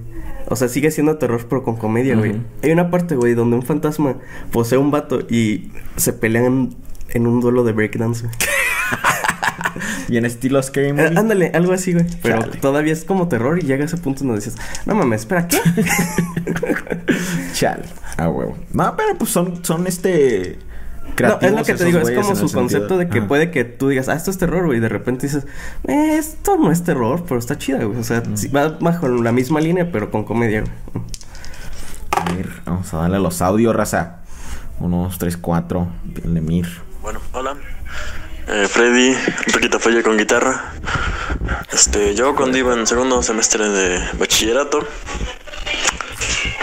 [0.49, 2.36] O sea, sigue siendo terror, pero con comedia, güey.
[2.62, 4.16] Hay una parte, güey, donde un fantasma
[4.53, 6.76] posee un vato y se pelean
[7.11, 8.34] en un duelo de breakdance, güey.
[10.09, 11.18] Y en estilo Scary Eh, Movie.
[11.18, 12.07] ándale, algo así, güey.
[12.22, 12.57] Pero Chale.
[12.59, 15.59] todavía es como terror y llega a ese punto donde dices, no mames, espera, ¿qué?
[17.53, 17.84] Chale.
[18.16, 18.57] Ah, huevo.
[18.72, 20.59] No, pero pues son, son este.
[21.24, 23.28] No, es lo que te digo, es como su sentido- concepto de que Ajá.
[23.28, 25.46] puede que tú digas, ah, esto es terror, güey, y de repente dices,
[25.86, 27.98] eh, esto no es terror, pero está chida, güey.
[27.98, 31.04] O sea, sí, va bajo la misma línea, pero con comedia, güey.
[32.10, 34.16] A ver, vamos a darle a los audios, raza.
[34.80, 35.88] Uno, dos, tres, cuatro.
[36.04, 36.66] de Mir.
[37.02, 37.56] Bueno, hola.
[38.48, 39.14] Eh, Freddy,
[39.52, 40.72] Riquita Falla con guitarra.
[41.72, 44.86] Este, yo cuando iba en segundo semestre de bachillerato,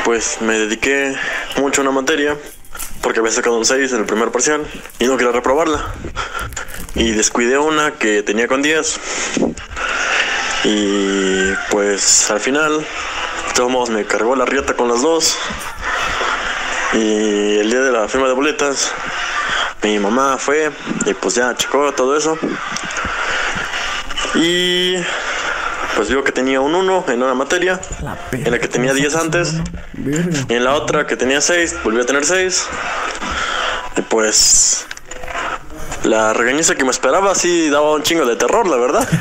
[0.03, 1.15] pues me dediqué
[1.61, 2.35] mucho a una materia
[3.05, 4.65] porque había sacado un 6 en el primer parcial
[4.97, 5.93] y no quería reprobarla.
[6.95, 8.99] Y descuidé una que tenía con 10.
[10.63, 15.37] Y pues al final, de todos me cargó la rieta con las dos.
[16.93, 18.91] Y el día de la firma de boletas,
[19.83, 20.71] mi mamá fue
[21.05, 22.39] y pues ya checó todo eso.
[24.33, 24.95] Y
[25.95, 29.15] pues vio que tenía un 1 en una materia, La en la que tenía 10
[29.15, 29.55] antes.
[30.49, 32.67] Y en la otra que tenía 6, volvió a tener 6.
[33.97, 34.85] Y pues
[36.03, 39.07] la regañiza que me esperaba sí daba un chingo de terror, la verdad.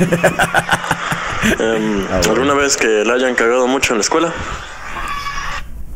[1.58, 4.32] Em, ¿Alguna vez que la hayan cagado mucho en la escuela?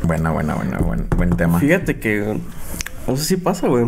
[0.02, 1.58] Buena, buena, buena, buen, buen tema.
[1.58, 2.38] Fíjate que...
[3.06, 3.86] No sé si pasa, güey.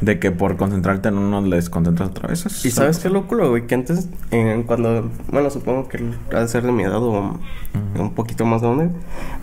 [0.00, 2.46] De que por concentrarte en uno les concentras otra vez.
[2.64, 5.98] Y sabes qué locura, güey, que antes, eh, cuando, bueno, supongo que
[6.32, 7.38] ha de ser de mi edad o
[7.98, 8.90] un poquito más grande.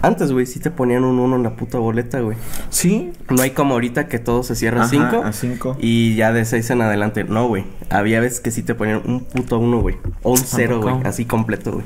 [0.02, 2.38] Antes, güey, sí te ponían un uno en la puta boleta, güey.
[2.70, 3.12] Sí.
[3.30, 5.78] No hay como ahorita que todo se cierra a Ajá, 5 a cinco.
[5.80, 7.26] y ya de 6 en adelante.
[7.26, 7.66] No, güey.
[7.90, 9.98] Había veces que sí te ponían un puto uno, güey.
[10.24, 10.96] O un cero, güey.
[11.04, 11.86] Así completo, güey.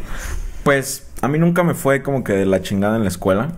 [0.64, 3.54] Pues a mí nunca me fue como que de la chingada en la escuela.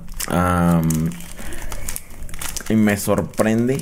[2.69, 3.81] Y me sorprende.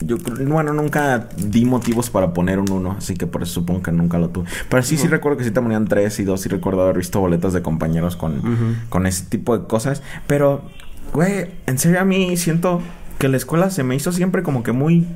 [0.00, 3.82] Yo creo, bueno, nunca di motivos para poner un 1, así que por eso supongo
[3.82, 4.46] que nunca lo tuve.
[4.68, 7.20] Pero sí, sí recuerdo que sí te ponían 3 y 2 y recuerdo haber visto
[7.20, 8.42] boletas de compañeros con,
[8.88, 10.02] con ese tipo de cosas.
[10.26, 10.62] Pero,
[11.12, 12.82] güey, en serio a mí siento
[13.18, 15.06] que la escuela se me hizo siempre como que muy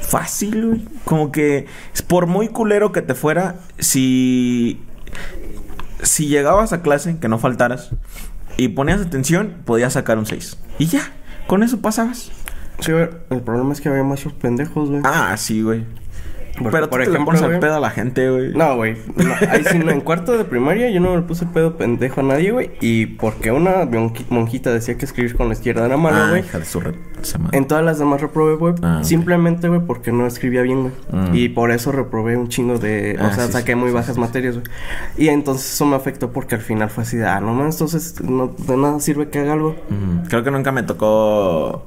[0.00, 0.88] fácil, güey.
[1.04, 1.66] Como que
[2.06, 4.80] por muy culero que te fuera, si
[6.02, 7.90] si llegabas a clase, que no faltaras,
[8.56, 10.58] y ponías atención, podías sacar un 6.
[10.78, 11.12] Y ya,
[11.46, 12.30] con eso pasabas.
[12.80, 13.08] Sí, güey.
[13.30, 15.02] El problema es que había muchos pendejos, güey.
[15.04, 15.84] Ah, sí, güey.
[16.58, 18.52] Porque, Pero tú por te le ejemplo, pones al pedo a la gente, güey.
[18.52, 18.96] No, güey.
[19.14, 22.24] No, ahí sí, no, en cuarto de primaria yo no le puse pedo pendejo a
[22.24, 22.72] nadie, güey.
[22.80, 23.88] Y porque una
[24.28, 26.40] monjita decía que escribir con la izquierda era malo, Ah, güey.
[26.40, 26.94] hija de su re-.
[27.52, 28.74] En todas las demás reprobé, güey.
[28.82, 29.02] Ah.
[29.04, 30.92] Simplemente, güey, porque no escribía bien, güey.
[31.12, 31.34] Mm.
[31.36, 33.16] Y por eso reprobé un chingo de...
[33.20, 34.66] Ah, o sea, sí, saqué sí, muy sí, bajas materias, güey.
[35.16, 37.26] Y entonces eso me afectó porque al final fue así de...
[37.26, 39.76] Ah, no mames, entonces no, de nada sirve que haga algo.
[40.28, 41.86] Creo que nunca me tocó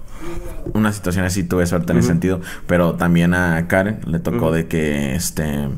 [0.74, 2.41] una situación así, tuve suerte en ese sentido.
[2.67, 5.69] Pero también a Karen le tocó de que este.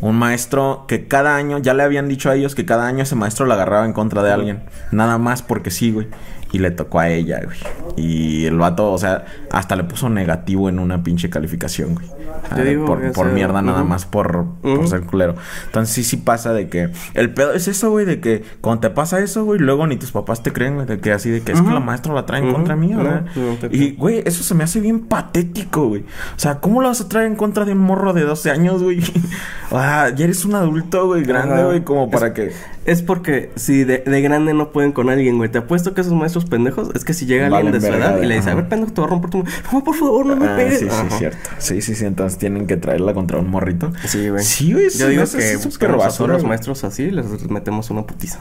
[0.00, 3.16] Un maestro que cada año, ya le habían dicho a ellos que cada año ese
[3.16, 4.62] maestro la agarraba en contra de alguien.
[4.92, 6.06] Nada más porque sí, güey.
[6.52, 7.58] Y le tocó a ella, güey.
[7.96, 12.06] Y el vato, o sea, hasta le puso negativo en una pinche calificación, güey.
[12.54, 15.34] Te digo, por, o sea, mierda nada más por, por ser culero.
[15.66, 16.90] Entonces sí, sí pasa de que...
[17.14, 20.12] El pedo es eso, güey, de que cuando te pasa eso, güey, luego ni tus
[20.12, 22.40] papás te creen, güey, de que así de que es que la maestra la trae
[22.42, 23.26] en contra mía, ¿verdad?
[23.36, 26.02] no y, güey, eso se me hace bien patético, güey.
[26.02, 28.82] O sea, ¿cómo lo vas a traer en contra de un morro de 12 años,
[28.82, 29.00] güey?
[29.70, 32.52] ah, ya eres un adulto, güey, grande, güey, como para que...
[32.86, 35.50] Es porque si de, de grande no pueden con alguien, güey.
[35.50, 38.22] Te apuesto que esos maestros pendejos es que si llega alguien Valen de su edad
[38.22, 39.44] y le dice, a ver, pendejo, te voy a romper tu...
[39.70, 40.78] No, por favor, no me Ah, pegues.
[40.78, 41.50] sí, sí, cierto.
[41.58, 42.06] Sí, sí, sí.
[42.18, 43.92] Entonces tienen que traerla contra un morrito.
[44.06, 44.42] Sí, güey.
[44.42, 44.90] Sí, güey.
[44.90, 48.40] Yo digo que buscamos súper a basura, los maestros así les metemos una putiza.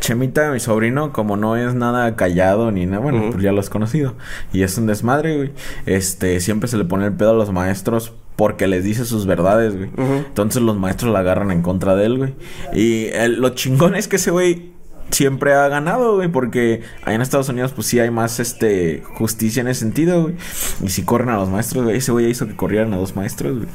[0.00, 3.70] Chemita, mi sobrino, como no es nada callado ni nada, bueno, pues ya lo has
[3.70, 4.14] conocido.
[4.52, 5.52] Y es un desmadre, güey.
[5.86, 9.74] Este, siempre se le pone el pedo a los maestros porque les dice sus verdades,
[9.76, 9.88] güey.
[10.26, 12.34] Entonces los maestros la agarran en contra de él, güey.
[12.74, 14.72] Y el- lo chingón es que ese güey
[15.10, 19.60] siempre ha ganado, güey, porque allá en Estados Unidos pues sí hay más este justicia
[19.60, 20.34] en ese sentido, güey.
[20.82, 23.56] Y si corren a los maestros, güey, ese güey hizo que corrieran a dos maestros,
[23.56, 23.68] güey.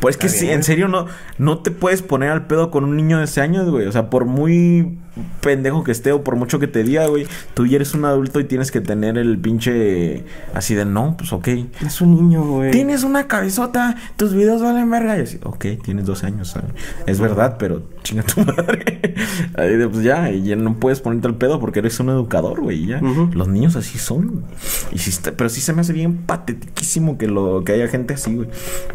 [0.00, 1.06] Pues es que sí, en serio no
[1.38, 3.86] no te puedes poner al pedo con un niño de ese años, güey.
[3.86, 4.98] O sea, por muy
[5.42, 8.40] pendejo que esté o por mucho que te diga, güey, tú ya eres un adulto
[8.40, 11.48] y tienes que tener el pinche así de no, pues ok.
[11.84, 12.70] Es un niño, güey.
[12.70, 15.18] Tienes una cabezota, tus videos valen verga.
[15.18, 16.70] Y así, ok, tienes 12 años, ¿sabes?
[17.06, 19.14] Es verdad, pero chinga tu madre.
[19.56, 22.60] Ahí de, pues ya, y ya no puedes ponerte el pedo porque eres un educador,
[22.60, 22.86] güey.
[22.86, 24.44] Ya, los niños así son.
[24.92, 28.14] Y sí está- pero sí se me hace bien patetiquísimo que lo que haya gente
[28.14, 28.48] así, güey.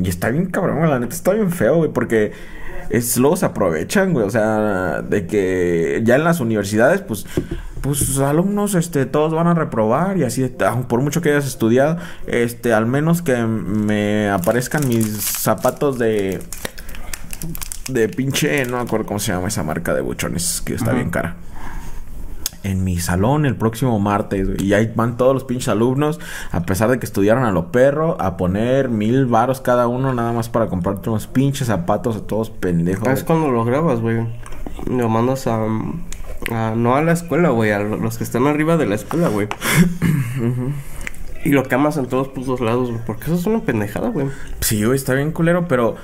[0.03, 2.31] Y está bien cabrón, la neta está bien feo, güey, porque
[2.89, 4.25] es, se aprovechan, güey.
[4.25, 7.25] O sea, de que ya en las universidades, pues,
[7.81, 10.51] pues sus alumnos, este, todos van a reprobar y así,
[10.87, 16.39] por mucho que hayas estudiado, este, al menos que me aparezcan mis zapatos de,
[17.87, 20.95] de pinche, no me acuerdo cómo se llama esa marca de buchones, que está Ajá.
[20.95, 21.35] bien cara.
[22.69, 24.63] En mi salón el próximo martes, güey.
[24.65, 26.19] Y ahí van todos los pinches alumnos,
[26.51, 30.33] a pesar de que estudiaron a lo perro, a poner mil varos cada uno nada
[30.33, 33.07] más para comprarte unos pinches zapatos a todos pendejos.
[33.07, 34.27] Es cuando lo grabas, güey.
[34.89, 35.63] Lo mandas a,
[36.51, 37.71] a- No a la escuela, güey.
[37.71, 39.47] A los que están arriba de la escuela, güey.
[41.45, 43.01] Y lo quemas en todos putos lados, güey.
[43.05, 44.27] Porque eso es una pendejada, güey.
[44.59, 45.95] Sí, güey, está bien culero, pero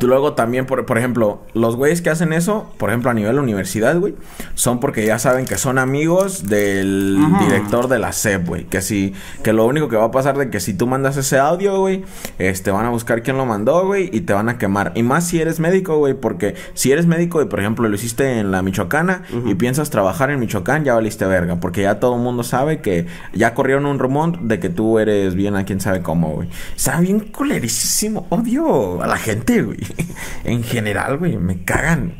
[0.00, 3.98] luego también, por, por ejemplo, los güeyes que hacen eso, por ejemplo, a nivel universidad,
[3.98, 4.14] güey,
[4.54, 8.64] son porque ya saben que son amigos del director de la SEP, güey.
[8.64, 11.38] Que si, que lo único que va a pasar de que si tú mandas ese
[11.38, 12.04] audio, güey,
[12.38, 14.92] este, van a buscar quién lo mandó, güey, y te van a quemar.
[14.94, 18.38] Y más si eres médico, güey, porque si eres médico y, por ejemplo, lo hiciste
[18.38, 22.22] en la Michoacana y piensas trabajar en Michoacán, ya valiste verga, porque ya todo el
[22.22, 26.02] mundo sabe que ya corrieron un rumor de que tú eres bien a quién sabe
[26.02, 26.48] cómo, güey.
[26.76, 28.26] Está bien colerísimo.
[28.30, 29.77] Odio a la gente, güey.
[30.44, 32.14] En general, güey, me cagan.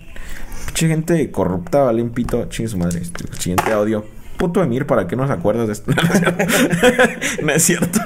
[0.67, 2.45] Mucha gente corrupta, vale un pito.
[2.47, 3.01] Chingue su madre.
[3.01, 4.05] Este, siguiente audio.
[4.37, 5.91] Puto Emir, ¿para qué nos acuerdas de esto?
[7.43, 8.01] no es cierto.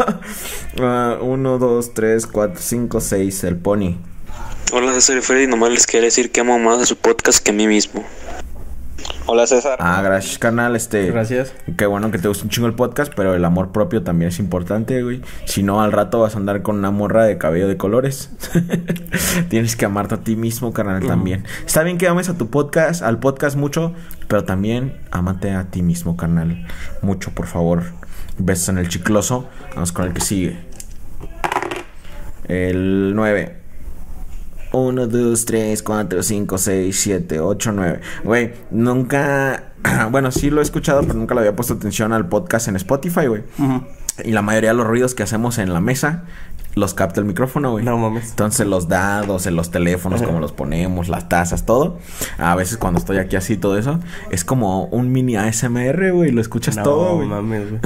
[0.79, 3.45] Uh, uno, dos, tres, cuatro, cinco, seis.
[3.45, 3.99] El pony.
[4.73, 5.47] Hola, César y Freddy.
[5.47, 8.03] Nomás les quería decir que amo más a su podcast que a mí mismo.
[9.27, 9.79] Hola César.
[9.81, 10.77] Ah, gracias, canal.
[10.77, 11.11] Este.
[11.11, 11.55] Gracias.
[11.77, 14.39] Qué bueno que te gusta un chingo el podcast, pero el amor propio también es
[14.39, 15.23] importante, güey.
[15.45, 18.31] Si no, al rato vas a andar con una morra de cabello de colores.
[19.49, 21.45] Tienes que amarte a ti mismo, carnal, también.
[21.65, 23.93] Está bien que ames a tu podcast, al podcast mucho,
[24.29, 26.67] pero también amate a ti mismo, carnal.
[27.01, 27.85] Mucho, por favor.
[28.39, 29.49] Besos en el chicloso.
[29.75, 30.59] Vamos con el que sigue.
[32.49, 33.62] El 9.
[34.73, 38.01] 1, 2, 3, 4, 5, 6, 7, 8, 9.
[38.25, 39.65] Güey, nunca.
[40.11, 43.27] Bueno, sí lo he escuchado, pero nunca le había puesto atención al podcast en Spotify,
[43.27, 43.43] güey.
[44.23, 46.23] Y la mayoría de los ruidos que hacemos en la mesa
[46.75, 47.85] los capta el micrófono, güey.
[47.85, 48.31] No mames.
[48.31, 51.99] Entonces los dados, en los teléfonos, como los ponemos, las tazas, todo.
[52.39, 54.01] A veces cuando estoy aquí así, todo eso,
[54.31, 56.31] es como un mini ASMR, güey.
[56.31, 57.29] Lo escuchas todo, güey.
[57.29, 57.81] No mames, güey.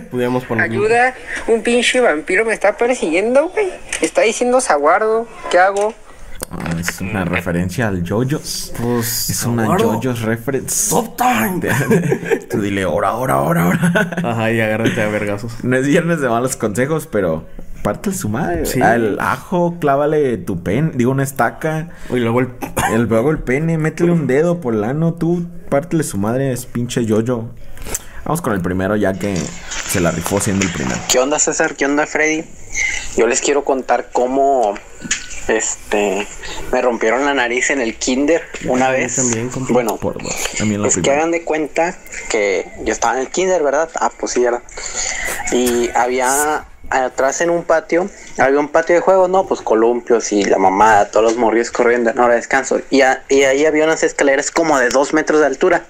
[0.10, 0.64] Pudiéramos poner.
[0.64, 1.14] Ayuda,
[1.48, 3.68] un pinche vampiro me está persiguiendo, güey.
[4.00, 5.26] Está diciendo Zaguardo.
[5.50, 5.94] ¿Qué hago?
[6.52, 8.72] Ah, es una referencia al JoJo's.
[8.80, 9.30] Pues.
[9.30, 9.94] Es una Zaguardo.
[9.94, 10.68] JoJo's reference.
[10.68, 11.60] Stop time.
[12.50, 14.16] Tú dile, ahora, ahora, ahora, ahora.
[14.22, 15.64] Ajá, y agárrate a vergazos.
[15.64, 17.46] No es viernes de malos consejos, pero
[17.82, 18.66] parte su madre.
[18.66, 18.82] Sí.
[18.82, 21.88] Al ajo, clávale tu pen, digo una estaca.
[22.10, 22.50] Y luego el.
[22.92, 26.66] El luego el pene, métele un dedo por el ano, tú, pártele su madre, es
[26.66, 27.46] pinche yoyo.
[28.24, 29.34] Vamos con el primero ya que
[29.86, 31.00] se la rifó siendo el primero.
[31.10, 31.74] ¿Qué onda César?
[31.74, 32.44] ¿Qué onda Freddy?
[33.16, 34.74] Yo les quiero contar cómo
[35.48, 36.26] este
[36.70, 39.16] me rompieron la nariz en el kinder una A mí vez.
[39.16, 39.98] también, bueno,
[40.86, 41.96] es que hagan de cuenta
[42.28, 43.90] que yo estaba en el kinder, ¿verdad?
[43.96, 44.62] Ah, pues sí, ¿verdad?
[45.52, 49.46] Y había atrás en un patio, había un patio de juegos, ¿no?
[49.46, 52.80] Pues columpios y la mamada, todos los morrillos corriendo en hora de descanso.
[52.90, 55.84] Y, a- y ahí había unas escaleras como de dos metros de altura.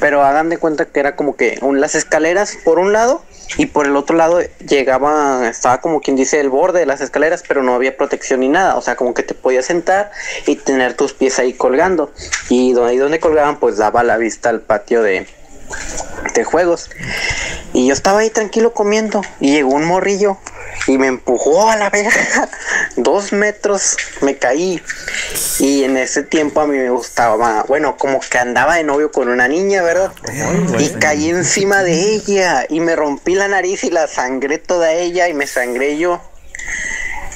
[0.00, 3.22] Pero hagan de cuenta que era como que un- las escaleras por un lado
[3.56, 7.42] y por el otro lado llegaba, estaba como quien dice el borde de las escaleras,
[7.46, 8.76] pero no había protección ni nada.
[8.76, 10.10] O sea, como que te podías sentar
[10.46, 12.12] y tener tus pies ahí colgando.
[12.48, 15.26] Y donde, ahí donde colgaban, pues daba la vista al patio de,
[16.34, 16.90] de juegos.
[17.72, 20.38] Y yo estaba ahí tranquilo comiendo y llegó un morrillo
[20.86, 22.48] y me empujó a la verga.
[22.96, 24.80] Dos metros me caí.
[25.58, 29.28] Y en ese tiempo a mí me gustaba, bueno, como que andaba de novio con
[29.28, 30.12] una niña, ¿verdad?
[30.78, 35.28] y caí encima de ella y me rompí la nariz y la sangré toda ella
[35.28, 36.20] y me sangré yo.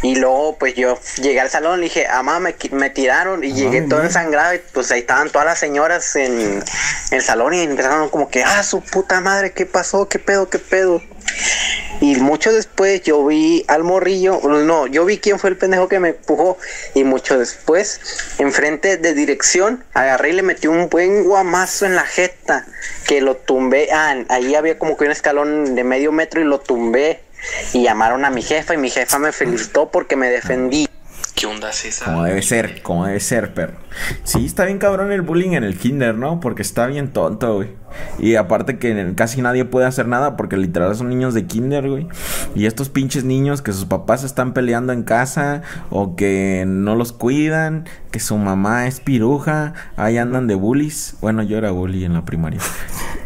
[0.03, 3.83] Y luego, pues yo llegué al salón, le dije, mamá, me, me tiraron y llegué
[3.83, 6.63] todo ensangrado y pues ahí estaban todas las señoras en, en
[7.11, 10.09] el salón y empezaron como que, ah, su puta madre, ¿qué pasó?
[10.09, 10.49] ¿Qué pedo?
[10.49, 11.03] ¿Qué pedo?
[12.01, 15.99] Y mucho después yo vi al morrillo, no, yo vi quién fue el pendejo que
[15.99, 16.57] me empujó
[16.95, 18.01] y mucho después,
[18.39, 22.67] enfrente de dirección, agarré y le metí un buen guamazo en la jeta,
[23.07, 26.61] que lo tumbé, ah, ahí había como que un escalón de medio metro y lo
[26.61, 27.21] tumbé
[27.73, 30.89] y llamaron a mi jefa y mi jefa me felicitó porque me defendí.
[31.35, 32.09] ¿Qué onda, César?
[32.09, 33.77] Como debe ser, como debe ser, perro.
[34.25, 36.41] Sí, está bien cabrón el bullying en el kinder, ¿no?
[36.41, 37.69] Porque está bien tonto, güey.
[38.19, 42.09] Y aparte que casi nadie puede hacer nada porque literal son niños de kinder, güey.
[42.57, 47.13] Y estos pinches niños que sus papás están peleando en casa o que no los
[47.13, 51.15] cuidan, que su mamá es piruja, ahí andan de bullies.
[51.21, 52.61] Bueno, yo era bully en la primaria.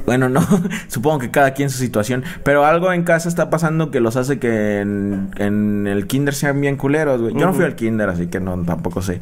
[0.07, 0.40] Bueno, no,
[0.88, 4.38] supongo que cada quien su situación, pero algo en casa está pasando que los hace
[4.38, 7.34] que en, en el kinder sean bien culeros, güey.
[7.34, 9.20] Yo no fui al kinder, así que no, tampoco sé.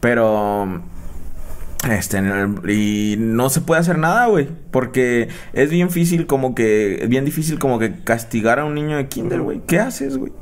[0.00, 0.82] Pero...
[1.88, 2.18] Este,
[2.68, 4.48] y no se puede hacer nada, güey.
[4.70, 9.06] Porque es bien difícil como que, bien difícil como que castigar a un niño de
[9.08, 9.60] kinder, güey.
[9.66, 10.32] ¿Qué haces, güey?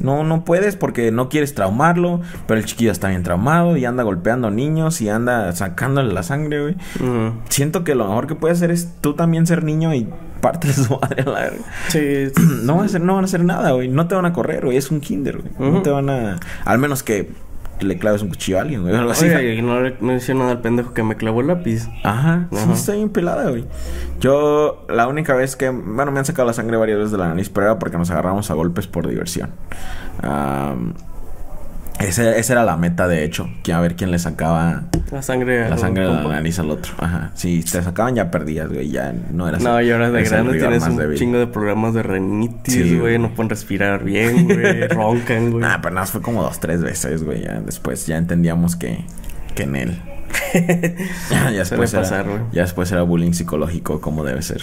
[0.00, 4.02] No, no puedes porque no quieres traumarlo, pero el chiquillo está bien traumado y anda
[4.02, 6.76] golpeando niños y anda sacándole la sangre, güey.
[7.48, 10.06] Siento que lo mejor que puedes hacer es tú también ser niño y
[10.40, 11.64] parte de su madre a la verga.
[11.88, 12.32] Sí.
[12.64, 13.88] No van a hacer, no van a hacer nada, güey.
[13.88, 14.76] No te van a correr, güey.
[14.76, 15.70] Es un kinder, güey.
[15.72, 16.38] No te van a.
[16.64, 17.30] Al menos que
[17.80, 18.94] le claves un cuchillo a alguien, güey.
[18.94, 19.26] o Algo así.
[19.26, 21.88] Oye, no le menciono nada al pendejo que me clavó el lápiz.
[22.02, 23.64] Ajá, sí, está bien pelada, güey.
[24.20, 27.28] Yo, la única vez que, bueno, me han sacado la sangre varias veces de la
[27.28, 29.50] nariz, pero era porque nos agarramos a golpes por diversión.
[30.22, 30.94] Am,
[32.00, 33.48] Ese- esa era la meta, de hecho.
[33.62, 34.82] Que a ver quién le sacaba
[35.12, 35.68] La sangre.
[35.70, 36.92] la sangre de la nariz al otro.
[36.98, 37.30] Ajá.
[37.34, 38.90] Si te sacaban, ya perdías, güey.
[38.90, 39.62] Ya no eras.
[39.62, 41.16] No, y ahora de grande tienes un débil.
[41.18, 43.18] chingo de programas de renitis, Sí, güey.
[43.18, 44.88] No pueden respirar bien, güey.
[44.88, 45.64] roncan, güey.
[45.64, 47.42] Ah, pero nada, fue como dos, tres veces, güey.
[47.44, 49.04] Ya después ya entendíamos que,
[49.54, 49.98] que en él.
[51.30, 52.40] ya, después era, pasar, güey.
[52.52, 54.60] ya después era bullying psicológico como debe ser.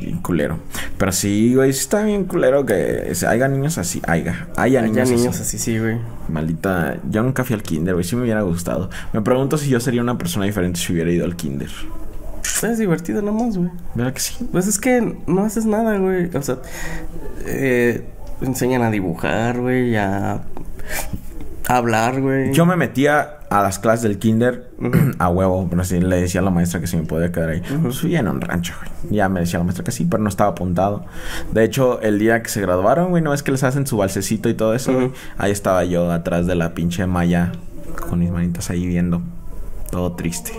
[0.00, 0.58] Bien culero.
[0.98, 4.00] Pero sí, güey, sí está bien culero que se- haya niños así.
[4.06, 5.56] Haya, haya Hay niños, niños así.
[5.56, 5.98] así, sí, güey.
[6.28, 6.96] Maldita.
[7.10, 8.04] Yo nunca fui al kinder, güey.
[8.04, 8.90] Sí me hubiera gustado.
[9.12, 11.70] Me pregunto si yo sería una persona diferente si hubiera ido al kinder.
[12.62, 13.70] Es divertido nomás, güey.
[13.94, 14.36] ¿Verdad que sí?
[14.50, 16.30] Pues es que no haces nada, güey.
[16.34, 16.58] O sea,
[17.46, 18.04] eh,
[18.40, 20.40] enseñan a dibujar, güey, a
[21.68, 22.52] hablar, güey.
[22.52, 24.70] Yo me metía a las clases del kinder
[25.18, 27.62] a huevo, pero así le decía a la maestra que si me podía quedar ahí.
[27.82, 29.14] Pues vivía en un rancho, güey.
[29.16, 31.04] Ya me decía la maestra que sí, pero no estaba apuntado.
[31.52, 34.48] De hecho, el día que se graduaron, güey, no es que les hacen su balsecito
[34.48, 34.92] y todo eso.
[34.92, 35.12] Ujú.
[35.38, 37.52] Ahí estaba yo atrás de la pinche malla
[38.08, 39.22] con mis manitas ahí viendo.
[39.90, 40.52] Todo triste.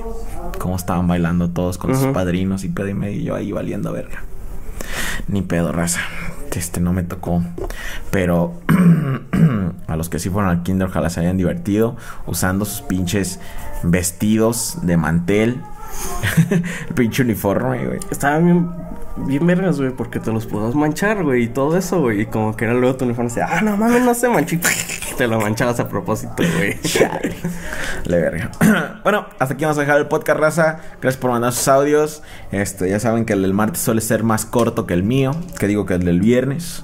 [0.60, 3.22] Cómo estaban bailando todos con sus padrinos y pedo y medio.
[3.22, 4.24] Yo ahí valiendo verga.
[5.28, 6.00] Ni pedo, raza.
[6.56, 7.44] Este no me tocó.
[8.12, 8.54] Pero
[9.88, 11.96] a los que sí fueron al kinder, ojalá se hayan divertido
[12.28, 13.40] usando sus pinches
[13.84, 15.62] vestidos de mantel.
[16.50, 18.00] El pinche uniforme, güey.
[18.10, 18.72] Estaban bien,
[19.18, 22.22] bien vergas, güey, porque te los podías manchar, güey, y todo eso, güey.
[22.22, 24.58] Y como que era luego tu uniforme, decía, ah, no mames, no se manchó.
[25.18, 26.78] Te lo manchabas a propósito, güey.
[28.06, 28.52] Le verga.
[29.04, 30.80] bueno, hasta aquí vamos a dejar el podcast, raza.
[31.02, 32.22] Gracias por mandar sus audios.
[32.52, 35.68] Este, ya saben que el del martes suele ser más corto que el mío, que
[35.68, 36.84] digo que el del viernes.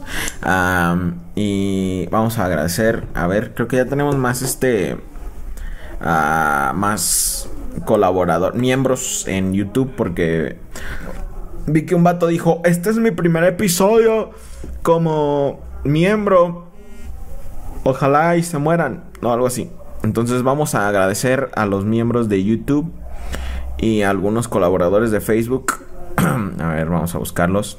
[1.35, 3.03] Y vamos a agradecer.
[3.13, 4.97] A ver, creo que ya tenemos más este.
[5.99, 7.49] ah, más
[7.85, 10.57] colaborador, miembros en YouTube, porque
[11.67, 14.31] vi que un vato dijo: Este es mi primer episodio
[14.83, 16.67] como miembro.
[17.83, 19.05] Ojalá y se mueran.
[19.21, 19.71] O algo así.
[20.03, 22.91] Entonces vamos a agradecer a los miembros de YouTube
[23.77, 25.73] y a algunos colaboradores de Facebook.
[26.17, 27.77] a ver, vamos a buscarlos.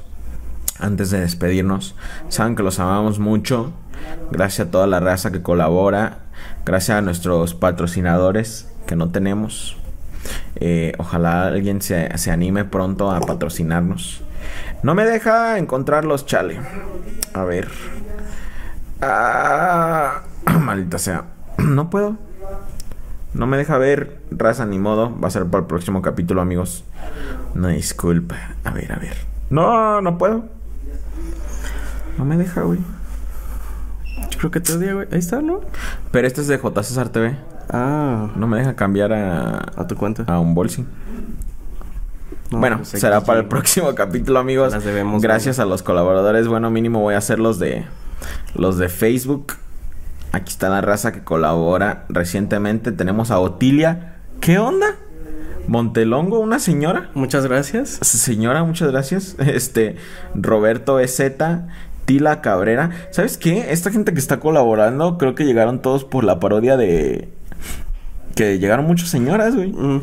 [0.79, 1.95] Antes de despedirnos.
[2.29, 3.73] Saben que los amamos mucho.
[4.31, 6.19] Gracias a toda la raza que colabora.
[6.65, 9.77] Gracias a nuestros patrocinadores que no tenemos.
[10.55, 14.21] Eh, ojalá alguien se, se anime pronto a patrocinarnos.
[14.83, 16.59] No me deja encontrarlos, chale.
[17.33, 17.69] A ver.
[19.01, 20.23] Ah,
[20.59, 21.25] maldita sea.
[21.57, 22.17] No puedo.
[23.33, 24.19] No me deja ver.
[24.31, 25.17] Raza, ni modo.
[25.19, 26.83] Va a ser para el próximo capítulo, amigos.
[27.53, 28.35] No disculpa.
[28.63, 29.15] A ver, a ver.
[29.49, 30.45] No, no puedo.
[32.17, 32.79] No me deja, güey.
[34.29, 35.07] Yo creo que te odia, güey.
[35.11, 35.61] Ahí está, ¿no?
[36.11, 36.83] Pero este es de J.
[36.83, 37.37] César TV.
[37.69, 40.23] Ah, No me deja cambiar a, a tu cuenta.
[40.27, 40.85] a un bolsing.
[42.51, 44.73] No, bueno, pues, será para el próximo capítulo, amigos.
[44.73, 46.47] Las debemos, Gracias a los colaboradores.
[46.47, 47.85] Bueno, mínimo voy a hacer los de
[48.55, 49.53] los de Facebook.
[50.31, 52.91] Aquí está la raza que colabora recientemente.
[52.91, 54.15] Tenemos a Otilia.
[54.39, 54.95] ¿Qué onda?
[55.67, 57.09] Montelongo, una señora.
[57.13, 57.99] Muchas gracias.
[58.01, 59.35] Señora, muchas gracias.
[59.39, 59.95] Este,
[60.35, 61.21] Roberto EZ,
[62.05, 62.89] Tila Cabrera.
[63.11, 63.71] ¿Sabes qué?
[63.71, 67.29] Esta gente que está colaborando, creo que llegaron todos por la parodia de.
[68.35, 69.71] Que llegaron muchas señoras, güey.
[69.71, 70.01] Mm,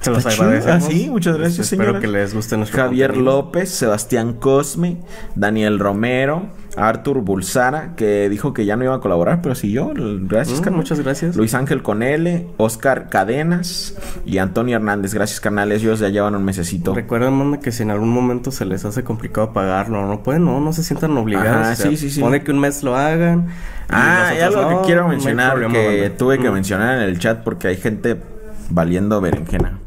[0.00, 0.84] Se los agradecemos.
[0.84, 2.00] Ah, sí, muchas gracias, Espero señoras.
[2.02, 3.32] que les guste nuestro Javier contenido.
[3.36, 4.98] López, Sebastián Cosme,
[5.34, 9.92] Daniel Romero, Artur Bulsara, que dijo que ya no iba a colaborar, pero siguió.
[9.94, 10.76] Gracias, Mm, carnal.
[10.78, 11.34] muchas gracias.
[11.36, 15.14] Luis Ángel Conele, Oscar Cadenas y Antonio Hernández.
[15.14, 15.82] Gracias, carnales.
[15.82, 16.94] Ellos ya llevan un mesecito.
[16.94, 20.60] Recuerden, manda, que si en algún momento se les hace complicado pagarlo, no pueden, no,
[20.60, 21.72] no se sientan obligados.
[21.72, 22.20] O sea, sí, sí, sí.
[22.20, 23.46] Pone que un mes lo hagan.
[23.48, 23.52] y
[23.88, 26.98] Ah, y nosotros, algo no, que quiero no mencionar, problema, que tuve que Mm, mencionar
[26.98, 28.20] en el chat porque hay gente
[28.68, 29.78] valiendo berenjena.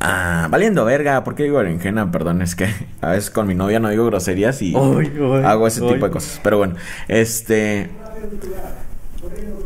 [0.00, 1.22] Ah, valiendo verga.
[1.24, 2.10] ¿Por qué digo berenjena?
[2.10, 2.68] Perdón, es que
[3.02, 6.40] a veces con mi novia no digo groserías y hago ese tipo de cosas.
[6.42, 6.74] Pero bueno,
[7.08, 7.90] este.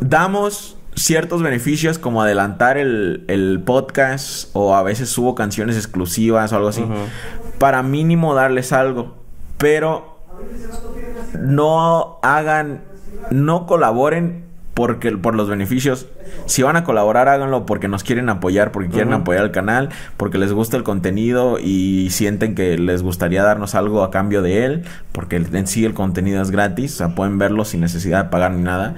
[0.01, 6.57] Damos ciertos beneficios como adelantar el, el podcast o a veces subo canciones exclusivas o
[6.57, 6.85] algo así.
[7.59, 9.14] Para mínimo darles algo.
[9.59, 10.18] Pero
[11.41, 12.82] no hagan,
[13.30, 14.44] no colaboren
[14.75, 16.07] porque por los beneficios.
[16.47, 20.37] Si van a colaborar, háganlo porque nos quieren apoyar, porque quieren apoyar al canal, porque
[20.37, 24.85] les gusta el contenido y sienten que les gustaría darnos algo a cambio de él,
[25.12, 28.53] porque en sí el contenido es gratis, o sea, pueden verlo sin necesidad de pagar
[28.53, 28.97] ni nada.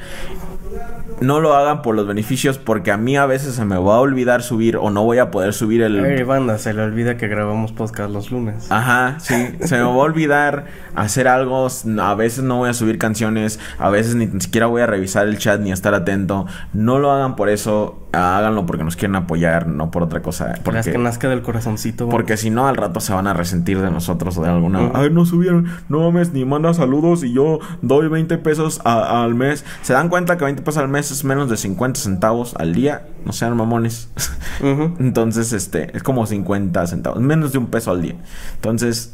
[1.20, 4.00] No lo hagan por los beneficios porque a mí a veces se me va a
[4.00, 7.26] olvidar subir o no voy a poder subir el, Ey, banda, se le olvida que
[7.28, 8.70] grabamos podcast los lunes.
[8.70, 9.34] Ajá, sí.
[9.60, 11.66] Se me va a olvidar hacer algo.
[12.00, 13.58] A veces no voy a subir canciones.
[13.78, 16.46] A veces ni siquiera voy a revisar el chat ni a estar atento.
[16.74, 18.02] No lo hagan por eso.
[18.12, 20.48] háganlo porque nos quieren apoyar, no por otra cosa.
[20.48, 23.80] Las Porque, que nazca del corazoncito, porque si no, al rato se van a resentir
[23.82, 24.90] de nosotros o de alguna.
[24.94, 29.34] Ay, no subieron, no mames, ni manda saludos y yo doy 20 pesos a- al
[29.34, 29.64] mes.
[29.82, 33.06] ¿Se dan cuenta que 20 pesos al mes es menos de 50 centavos al día?
[33.24, 34.08] No sean mamones.
[34.60, 38.16] Entonces, este, es como 50 centavos, menos de un peso al día.
[38.54, 39.12] Entonces,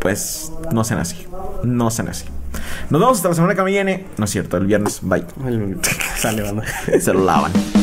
[0.00, 1.26] pues, no sean así.
[1.64, 2.26] No sean así.
[2.90, 4.06] Nos vemos hasta la semana que viene.
[4.18, 5.00] No es cierto, el viernes.
[5.02, 5.24] Bye.
[7.00, 7.81] Se lo lavan.